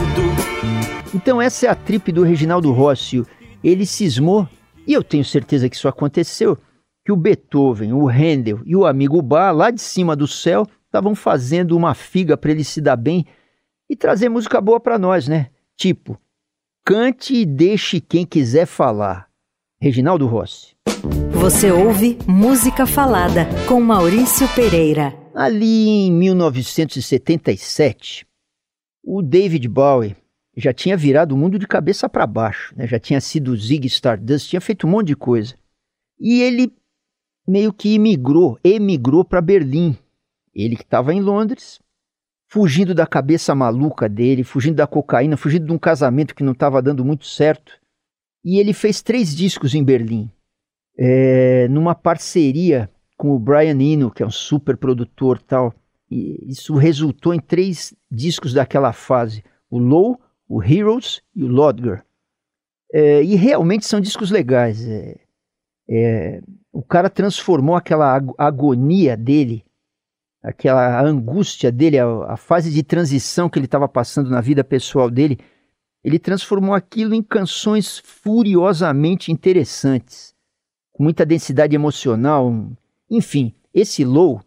Então 1.14 1.42
essa 1.42 1.66
é 1.66 1.68
a 1.68 1.74
trip 1.74 2.12
do 2.12 2.22
Reginaldo 2.22 2.70
Rossi. 2.72 3.24
Ele 3.64 3.84
cismou, 3.84 4.48
e 4.86 4.92
eu 4.92 5.02
tenho 5.02 5.24
certeza 5.24 5.68
que 5.68 5.74
isso 5.74 5.88
aconteceu, 5.88 6.56
que 7.04 7.10
o 7.10 7.16
Beethoven, 7.16 7.92
o 7.92 8.06
Handel 8.06 8.60
e 8.64 8.76
o 8.76 8.86
amigo 8.86 9.20
Bach, 9.20 9.54
lá 9.54 9.70
de 9.70 9.80
cima 9.80 10.14
do 10.14 10.28
céu, 10.28 10.66
estavam 10.84 11.14
fazendo 11.14 11.76
uma 11.76 11.94
figa 11.94 12.36
para 12.36 12.52
ele 12.52 12.62
se 12.62 12.80
dar 12.80 12.96
bem 12.96 13.26
e 13.90 13.96
trazer 13.96 14.28
música 14.28 14.60
boa 14.60 14.78
para 14.78 14.98
nós, 14.98 15.26
né? 15.26 15.48
Tipo, 15.76 16.16
cante 16.84 17.34
e 17.34 17.44
deixe 17.44 18.00
quem 18.00 18.24
quiser 18.24 18.66
falar. 18.66 19.26
Reginaldo 19.80 20.26
Rossi. 20.26 20.76
Você 21.32 21.70
ouve 21.70 22.18
Música 22.26 22.86
Falada 22.86 23.46
com 23.68 23.80
Maurício 23.80 24.48
Pereira. 24.54 25.25
Ali 25.38 26.06
em 26.06 26.12
1977, 26.12 28.26
o 29.04 29.20
David 29.20 29.68
Bowie 29.68 30.16
já 30.56 30.72
tinha 30.72 30.96
virado 30.96 31.32
o 31.32 31.36
mundo 31.36 31.58
de 31.58 31.66
cabeça 31.66 32.08
para 32.08 32.26
baixo, 32.26 32.74
né? 32.74 32.86
já 32.86 32.98
tinha 32.98 33.20
sido 33.20 33.54
Zig 33.54 33.86
Stardust, 33.86 34.48
tinha 34.48 34.62
feito 34.62 34.86
um 34.86 34.90
monte 34.90 35.08
de 35.08 35.16
coisa. 35.16 35.54
E 36.18 36.40
ele 36.40 36.72
meio 37.46 37.70
que 37.70 37.92
imigrou, 37.92 38.58
emigrou 38.64 39.26
para 39.26 39.42
Berlim. 39.42 39.94
Ele 40.54 40.74
que 40.74 40.84
estava 40.84 41.12
em 41.12 41.20
Londres, 41.20 41.80
fugindo 42.48 42.94
da 42.94 43.06
cabeça 43.06 43.54
maluca 43.54 44.08
dele, 44.08 44.42
fugindo 44.42 44.76
da 44.76 44.86
cocaína, 44.86 45.36
fugindo 45.36 45.66
de 45.66 45.72
um 45.72 45.78
casamento 45.78 46.34
que 46.34 46.42
não 46.42 46.52
estava 46.52 46.80
dando 46.80 47.04
muito 47.04 47.26
certo. 47.26 47.78
E 48.42 48.58
ele 48.58 48.72
fez 48.72 49.02
três 49.02 49.36
discos 49.36 49.74
em 49.74 49.84
Berlim, 49.84 50.30
é, 50.98 51.68
numa 51.68 51.94
parceria 51.94 52.90
com 53.16 53.34
o 53.34 53.38
Brian 53.38 53.80
Eno, 53.80 54.10
que 54.10 54.22
é 54.22 54.26
um 54.26 54.30
super 54.30 54.76
produtor 54.76 55.40
tal. 55.40 55.74
E 56.10 56.50
isso 56.50 56.74
resultou 56.74 57.34
em 57.34 57.40
três 57.40 57.94
discos 58.10 58.52
daquela 58.52 58.92
fase: 58.92 59.42
o 59.70 59.78
Low, 59.78 60.20
o 60.48 60.62
Heroes 60.62 61.22
e 61.34 61.44
o 61.44 61.48
Lodger. 61.48 62.04
É, 62.92 63.22
e 63.22 63.34
realmente 63.34 63.86
são 63.86 64.00
discos 64.00 64.30
legais. 64.30 64.86
É, 64.86 65.18
é, 65.88 66.42
o 66.72 66.82
cara 66.82 67.10
transformou 67.10 67.74
aquela 67.74 68.14
ag 68.14 68.32
agonia 68.38 69.16
dele, 69.16 69.64
aquela 70.42 71.02
angústia 71.02 71.72
dele, 71.72 71.98
a, 71.98 72.06
a 72.32 72.36
fase 72.36 72.70
de 72.70 72.82
transição 72.82 73.48
que 73.48 73.58
ele 73.58 73.66
estava 73.66 73.88
passando 73.88 74.30
na 74.30 74.40
vida 74.40 74.62
pessoal 74.62 75.10
dele, 75.10 75.38
ele 76.04 76.18
transformou 76.18 76.74
aquilo 76.74 77.14
em 77.14 77.22
canções 77.22 77.98
furiosamente 77.98 79.32
interessantes, 79.32 80.34
com 80.92 81.02
muita 81.02 81.26
densidade 81.26 81.74
emocional. 81.74 82.52
Enfim, 83.10 83.54
esse 83.72 84.04
Low 84.04 84.42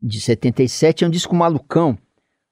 de 0.00 0.20
77 0.20 1.04
é 1.04 1.06
um 1.06 1.10
disco 1.10 1.34
malucão. 1.34 1.98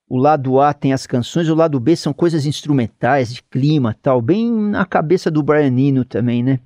O 0.09 0.19
lado 0.19 0.61
A 0.61 0.75
tem 0.75 0.93
as 0.93 1.07
canções, 1.07 1.49
o 1.49 1.55
lado 1.55 1.81
B 1.81 1.97
são 1.97 2.13
coisas 2.13 2.45
instrumentais, 2.45 3.33
de 3.33 3.43
clima, 3.43 3.97
tal, 4.03 4.21
bem 4.21 4.53
na 4.53 4.85
cabeça 4.85 5.31
do 5.31 5.43
Brian 5.43 5.75
Eno 5.79 6.05
também, 6.05 6.43
né? 6.43 6.61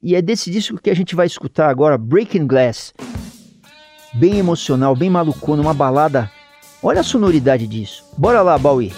E 0.00 0.14
é 0.14 0.22
desse 0.22 0.50
disco 0.50 0.80
que 0.80 0.90
a 0.90 0.94
gente 0.94 1.14
vai 1.14 1.26
escutar 1.26 1.68
agora, 1.68 1.98
Breaking 1.98 2.46
Glass. 2.46 2.92
Bem 4.14 4.38
emocional, 4.38 4.94
bem 4.94 5.08
malucona, 5.08 5.62
uma 5.62 5.74
balada. 5.74 6.30
Olha 6.82 7.00
a 7.00 7.04
sonoridade 7.04 7.66
disso. 7.66 8.04
Bora 8.18 8.42
lá, 8.42 8.58
Bowie. 8.58 8.92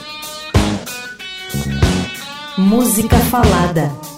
Música 2.56 3.18
Falada. 3.30 4.13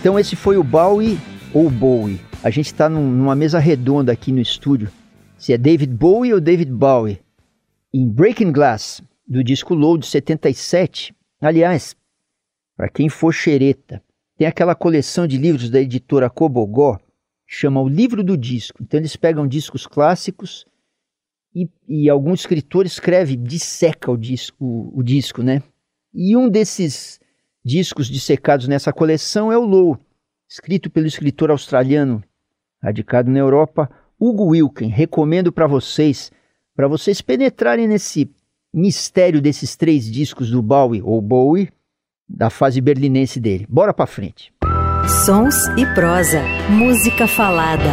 Então 0.00 0.18
esse 0.18 0.34
foi 0.34 0.56
o 0.56 0.64
Bowie 0.64 1.18
ou 1.52 1.68
Bowie. 1.68 2.18
A 2.42 2.48
gente 2.48 2.68
está 2.68 2.88
num, 2.88 3.06
numa 3.06 3.36
mesa 3.36 3.58
redonda 3.58 4.10
aqui 4.10 4.32
no 4.32 4.40
estúdio. 4.40 4.90
Se 5.36 5.52
é 5.52 5.58
David 5.58 5.92
Bowie 5.92 6.32
ou 6.32 6.40
David 6.40 6.72
Bowie. 6.72 7.20
Em 7.92 8.08
Breaking 8.08 8.50
Glass, 8.50 9.02
do 9.28 9.44
disco 9.44 9.74
Low 9.74 9.98
de 9.98 10.06
77. 10.06 11.14
Aliás, 11.38 11.94
para 12.74 12.88
quem 12.88 13.10
for 13.10 13.30
xereta, 13.30 14.02
tem 14.38 14.46
aquela 14.46 14.74
coleção 14.74 15.26
de 15.26 15.36
livros 15.36 15.68
da 15.68 15.82
editora 15.82 16.30
Cobogó, 16.30 16.98
chama 17.46 17.82
o 17.82 17.86
Livro 17.88 18.24
do 18.24 18.38
Disco. 18.38 18.82
Então 18.82 18.98
eles 18.98 19.16
pegam 19.16 19.46
discos 19.46 19.86
clássicos 19.86 20.64
e, 21.54 21.68
e 21.86 22.08
algum 22.08 22.32
escritor 22.32 22.86
escreve, 22.86 23.36
disseca 23.36 24.10
o 24.10 24.16
disco, 24.16 24.64
o, 24.64 25.00
o 25.00 25.02
disco, 25.02 25.42
né? 25.42 25.62
E 26.14 26.34
um 26.38 26.48
desses 26.48 27.20
discos 27.64 28.06
dissecados 28.06 28.66
nessa 28.66 28.92
coleção 28.92 29.52
é 29.52 29.58
o 29.58 29.64
Low, 29.64 29.98
escrito 30.48 30.90
pelo 30.90 31.06
escritor 31.06 31.50
australiano 31.50 32.22
radicado 32.82 33.30
na 33.30 33.38
Europa, 33.38 33.90
Hugo 34.18 34.48
Wilken. 34.48 34.88
Recomendo 34.88 35.52
para 35.52 35.66
vocês, 35.66 36.32
para 36.74 36.88
vocês 36.88 37.20
penetrarem 37.20 37.86
nesse 37.86 38.30
mistério 38.72 39.40
desses 39.40 39.76
três 39.76 40.10
discos 40.10 40.50
do 40.50 40.62
Bowie 40.62 41.02
ou 41.02 41.20
Bowie, 41.20 41.70
da 42.28 42.48
fase 42.48 42.80
berlinense 42.80 43.40
dele. 43.40 43.66
Bora 43.68 43.92
para 43.92 44.06
frente. 44.06 44.52
Sons 45.26 45.66
e 45.76 45.84
prosa, 45.94 46.40
música 46.70 47.26
falada. 47.26 47.90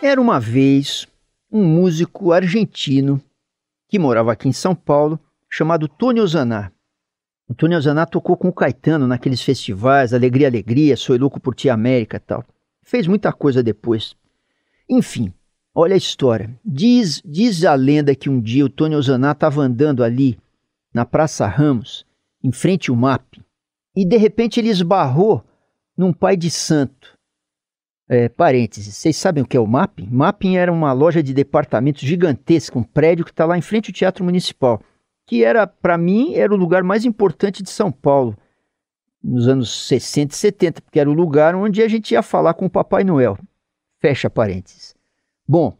Era 0.00 0.20
uma 0.20 0.38
vez 0.38 1.06
um 1.50 1.64
músico 1.64 2.32
argentino 2.32 3.20
que 3.92 3.98
morava 3.98 4.32
aqui 4.32 4.48
em 4.48 4.52
São 4.52 4.74
Paulo, 4.74 5.20
chamado 5.50 5.86
Tony 5.86 6.18
Ozaná. 6.18 6.72
O 7.46 7.52
Tony 7.52 7.76
Ozaná 7.76 8.06
tocou 8.06 8.38
com 8.38 8.48
o 8.48 8.52
Caetano 8.52 9.06
naqueles 9.06 9.42
festivais, 9.42 10.14
Alegria, 10.14 10.48
Alegria, 10.48 10.96
Sou 10.96 11.14
Louco 11.18 11.38
por 11.38 11.54
Ti 11.54 11.68
América 11.68 12.18
tal. 12.18 12.42
Fez 12.80 13.06
muita 13.06 13.30
coisa 13.34 13.62
depois. 13.62 14.16
Enfim, 14.88 15.30
olha 15.74 15.92
a 15.92 15.98
história. 15.98 16.58
Diz, 16.64 17.20
diz 17.22 17.66
a 17.66 17.74
lenda 17.74 18.14
que 18.14 18.30
um 18.30 18.40
dia 18.40 18.64
o 18.64 18.70
Tony 18.70 18.96
Ozaná 18.96 19.32
estava 19.32 19.60
andando 19.60 20.02
ali 20.02 20.38
na 20.94 21.04
Praça 21.04 21.46
Ramos, 21.46 22.06
em 22.42 22.50
frente 22.50 22.88
ao 22.88 22.96
MAP, 22.96 23.42
e 23.94 24.06
de 24.06 24.16
repente 24.16 24.58
ele 24.58 24.70
esbarrou 24.70 25.44
num 25.94 26.14
pai 26.14 26.34
de 26.34 26.50
santo. 26.50 27.11
É, 28.14 28.28
parênteses, 28.28 28.94
vocês 28.94 29.16
sabem 29.16 29.42
o 29.42 29.46
que 29.46 29.56
é 29.56 29.60
o 29.60 29.66
Mapping? 29.66 30.06
Mapping 30.10 30.58
era 30.58 30.70
uma 30.70 30.92
loja 30.92 31.22
de 31.22 31.32
departamentos 31.32 32.02
gigantesca, 32.02 32.78
um 32.78 32.82
prédio 32.82 33.24
que 33.24 33.30
está 33.30 33.46
lá 33.46 33.56
em 33.56 33.62
frente 33.62 33.88
ao 33.88 33.94
Teatro 33.94 34.22
Municipal, 34.22 34.82
que 35.26 35.42
era, 35.42 35.66
para 35.66 35.96
mim, 35.96 36.34
era 36.34 36.52
o 36.52 36.56
lugar 36.58 36.82
mais 36.82 37.06
importante 37.06 37.62
de 37.62 37.70
São 37.70 37.90
Paulo, 37.90 38.36
nos 39.24 39.48
anos 39.48 39.88
60 39.88 40.34
e 40.34 40.36
70, 40.36 40.82
porque 40.82 41.00
era 41.00 41.08
o 41.08 41.14
lugar 41.14 41.54
onde 41.54 41.82
a 41.82 41.88
gente 41.88 42.10
ia 42.10 42.22
falar 42.22 42.52
com 42.52 42.66
o 42.66 42.70
Papai 42.70 43.02
Noel. 43.02 43.38
Fecha 43.98 44.28
parênteses. 44.28 44.94
Bom, 45.48 45.74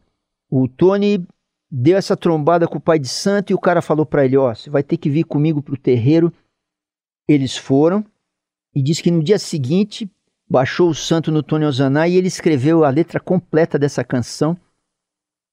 o 0.49 0.67
Tony 0.67 1.27
deu 1.71 1.99
essa 1.99 2.17
trombada 2.17 2.67
com 2.67 2.79
o 2.79 2.81
pai 2.81 2.99
de 2.99 3.09
santo 3.09 3.51
e 3.51 3.55
o 3.55 3.61
cara 3.61 3.83
falou 3.83 4.07
para 4.07 4.25
ele, 4.25 4.39
ó, 4.39 4.51
oh, 4.51 4.55
você 4.55 4.71
vai 4.71 4.83
ter 4.83 4.97
que 4.97 5.11
vir 5.11 5.25
comigo 5.25 5.61
pro 5.61 5.77
terreiro. 5.77 6.33
Eles 7.29 7.59
foram 7.59 8.03
e 8.75 8.83
disse 8.83 9.03
que 9.03 9.11
no 9.11 9.23
dia 9.23 9.39
seguinte 9.39 10.11
baixou 10.53 10.91
o 10.91 10.95
santo 10.95 11.33
no 11.33 11.43
Tony 11.43 11.65
Ozaná 11.65 12.07
e 12.07 12.15
ele 12.15 12.29
escreveu 12.29 12.85
a 12.85 12.91
letra 12.91 13.19
completa 13.19 13.79
dessa 13.79 14.05
canção, 14.05 14.55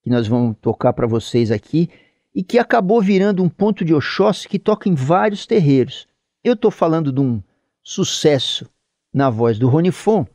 que 0.03 0.09
nós 0.09 0.27
vamos 0.27 0.57
tocar 0.59 0.91
para 0.91 1.07
vocês 1.07 1.51
aqui, 1.51 1.89
e 2.35 2.43
que 2.43 2.59
acabou 2.59 3.01
virando 3.01 3.41
um 3.41 3.47
ponto 3.47 3.85
de 3.85 3.93
Oxóssi 3.93 4.49
que 4.49 4.59
toca 4.59 4.89
em 4.89 4.95
vários 4.95 5.45
terreiros. 5.45 6.05
Eu 6.43 6.53
estou 6.53 6.69
falando 6.69 7.13
de 7.13 7.21
um 7.21 7.41
sucesso 7.81 8.69
na 9.13 9.29
voz 9.29 9.57
do 9.57 9.69
Ronifon, 9.69 10.27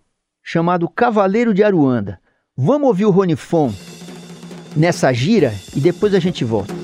chamado 0.42 0.88
Cavaleiro 0.88 1.52
de 1.52 1.62
Aruanda. 1.62 2.18
Vamos 2.56 2.88
ouvir 2.88 3.04
o 3.04 3.10
Ronifon 3.10 3.70
nessa 4.74 5.12
gira 5.12 5.52
e 5.76 5.80
depois 5.80 6.14
a 6.14 6.18
gente 6.18 6.42
volta. 6.42 6.83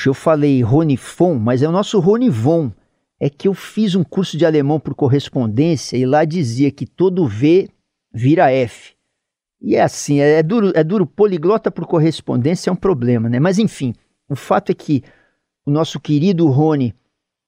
Puxa, 0.00 0.08
eu 0.08 0.14
falei 0.14 0.62
Ronifon, 0.62 1.38
mas 1.38 1.62
é 1.62 1.68
o 1.68 1.72
nosso 1.72 2.00
Ronivon. 2.00 2.72
É 3.20 3.28
que 3.28 3.46
eu 3.46 3.52
fiz 3.52 3.94
um 3.94 4.02
curso 4.02 4.38
de 4.38 4.46
alemão 4.46 4.80
por 4.80 4.94
correspondência 4.94 5.94
e 5.94 6.06
lá 6.06 6.24
dizia 6.24 6.70
que 6.70 6.86
todo 6.86 7.28
V 7.28 7.68
vira 8.10 8.50
F. 8.50 8.94
E 9.60 9.76
é 9.76 9.82
assim, 9.82 10.20
é, 10.20 10.38
é 10.38 10.42
duro, 10.42 10.72
é 10.74 10.82
duro, 10.82 11.06
poliglota 11.06 11.70
por 11.70 11.84
correspondência 11.84 12.70
é 12.70 12.72
um 12.72 12.76
problema, 12.76 13.28
né? 13.28 13.38
Mas 13.38 13.58
enfim, 13.58 13.94
o 14.26 14.34
fato 14.34 14.72
é 14.72 14.74
que 14.74 15.04
o 15.66 15.70
nosso 15.70 16.00
querido 16.00 16.46
Rony, 16.46 16.94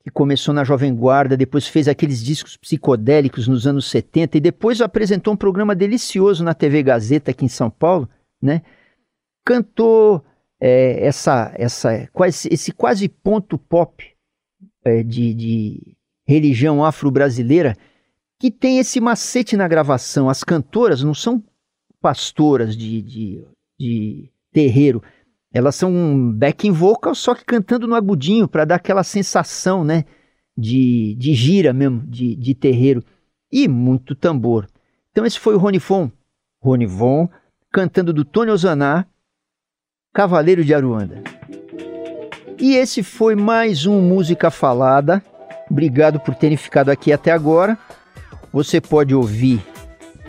que 0.04 0.10
começou 0.10 0.52
na 0.52 0.62
Jovem 0.62 0.94
Guarda, 0.94 1.38
depois 1.38 1.66
fez 1.66 1.88
aqueles 1.88 2.22
discos 2.22 2.58
psicodélicos 2.58 3.48
nos 3.48 3.66
anos 3.66 3.88
70 3.88 4.36
e 4.36 4.40
depois 4.42 4.82
apresentou 4.82 5.32
um 5.32 5.38
programa 5.38 5.74
delicioso 5.74 6.44
na 6.44 6.52
TV 6.52 6.82
Gazeta 6.82 7.30
aqui 7.30 7.46
em 7.46 7.48
São 7.48 7.70
Paulo, 7.70 8.06
né? 8.42 8.60
Cantou 9.42 10.22
é, 10.64 11.04
essa, 11.04 11.52
essa, 11.56 12.08
quase, 12.12 12.48
esse 12.48 12.70
quase 12.70 13.08
ponto 13.08 13.58
pop 13.58 14.06
é, 14.84 15.02
de, 15.02 15.34
de 15.34 15.96
religião 16.24 16.84
afro-brasileira 16.84 17.76
que 18.38 18.48
tem 18.48 18.78
esse 18.78 19.00
macete 19.00 19.56
na 19.56 19.66
gravação. 19.66 20.30
As 20.30 20.44
cantoras 20.44 21.02
não 21.02 21.14
são 21.14 21.42
pastoras 22.00 22.76
de, 22.76 23.02
de, 23.02 23.44
de 23.76 24.32
terreiro, 24.52 25.02
elas 25.52 25.74
são 25.74 26.32
backing 26.32 26.70
vocal, 26.70 27.14
só 27.14 27.34
que 27.34 27.44
cantando 27.44 27.88
no 27.88 27.96
agudinho 27.96 28.46
para 28.46 28.64
dar 28.64 28.76
aquela 28.76 29.02
sensação, 29.02 29.82
né? 29.82 30.04
De, 30.56 31.16
de 31.16 31.34
gira 31.34 31.72
mesmo, 31.72 32.06
de, 32.06 32.36
de 32.36 32.54
terreiro. 32.54 33.02
E 33.50 33.66
muito 33.66 34.14
tambor. 34.14 34.68
Então 35.10 35.26
esse 35.26 35.40
foi 35.40 35.56
o 35.56 35.58
Ronifon. 35.58 36.08
Ronivon 36.62 37.28
cantando 37.72 38.12
do 38.12 38.24
Tony 38.24 38.50
Ozaná 38.52 39.06
Cavaleiro 40.14 40.62
de 40.62 40.74
Aruanda. 40.74 41.22
E 42.60 42.74
esse 42.74 43.02
foi 43.02 43.34
mais 43.34 43.86
um 43.86 43.98
Música 44.02 44.50
Falada. 44.50 45.22
Obrigado 45.70 46.20
por 46.20 46.34
terem 46.34 46.58
ficado 46.58 46.90
aqui 46.90 47.14
até 47.14 47.32
agora. 47.32 47.78
Você 48.52 48.78
pode 48.78 49.14
ouvir 49.14 49.64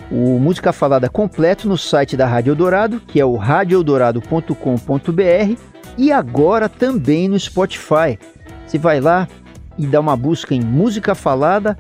o 0.09 0.39
Música 0.39 0.71
Falada 0.71 1.09
completo 1.09 1.67
no 1.67 1.77
site 1.77 2.15
da 2.15 2.25
Rádio 2.25 2.51
Eldorado, 2.51 3.01
que 3.01 3.19
é 3.19 3.25
o 3.25 3.35
radioeldorado.com.br 3.35 5.59
e 5.97 6.13
agora 6.13 6.69
também 6.69 7.27
no 7.27 7.37
Spotify. 7.37 8.17
Você 8.65 8.77
vai 8.77 9.01
lá 9.01 9.27
e 9.77 9.85
dá 9.85 9.99
uma 9.99 10.15
busca 10.15 10.55
em 10.55 10.61
Música 10.61 11.13
Falada, 11.13 11.77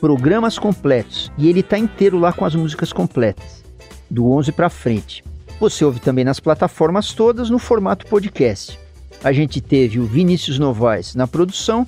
programas 0.00 0.58
completos, 0.58 1.30
e 1.36 1.50
ele 1.50 1.60
está 1.60 1.76
inteiro 1.76 2.18
lá 2.18 2.32
com 2.32 2.46
as 2.46 2.54
músicas 2.54 2.90
completas, 2.90 3.62
do 4.10 4.32
11 4.32 4.50
para 4.52 4.70
frente. 4.70 5.22
Você 5.60 5.84
ouve 5.84 5.98
também 5.98 6.24
nas 6.24 6.38
plataformas 6.38 7.12
todas 7.12 7.50
no 7.50 7.58
formato 7.58 8.06
podcast. 8.06 8.78
A 9.22 9.32
gente 9.32 9.60
teve 9.60 9.98
o 9.98 10.04
Vinícius 10.04 10.58
Novaes 10.58 11.14
na 11.14 11.26
produção 11.26 11.86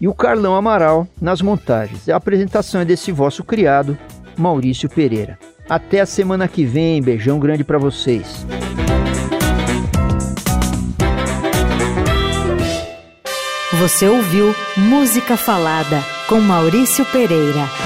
e 0.00 0.06
o 0.06 0.14
Carlão 0.14 0.54
Amaral 0.54 1.08
nas 1.20 1.40
montagens. 1.40 2.08
A 2.08 2.16
apresentação 2.16 2.80
é 2.80 2.84
desse 2.84 3.10
vosso 3.10 3.42
criado, 3.42 3.96
Maurício 4.36 4.88
Pereira. 4.88 5.38
Até 5.68 6.00
a 6.00 6.06
semana 6.06 6.48
que 6.48 6.64
vem, 6.64 7.00
beijão 7.00 7.38
grande 7.38 7.64
para 7.64 7.78
vocês. 7.78 8.44
Você 13.78 14.06
ouviu 14.06 14.54
Música 14.76 15.38
Falada 15.38 16.04
com 16.28 16.38
Maurício 16.40 17.04
Pereira. 17.06 17.79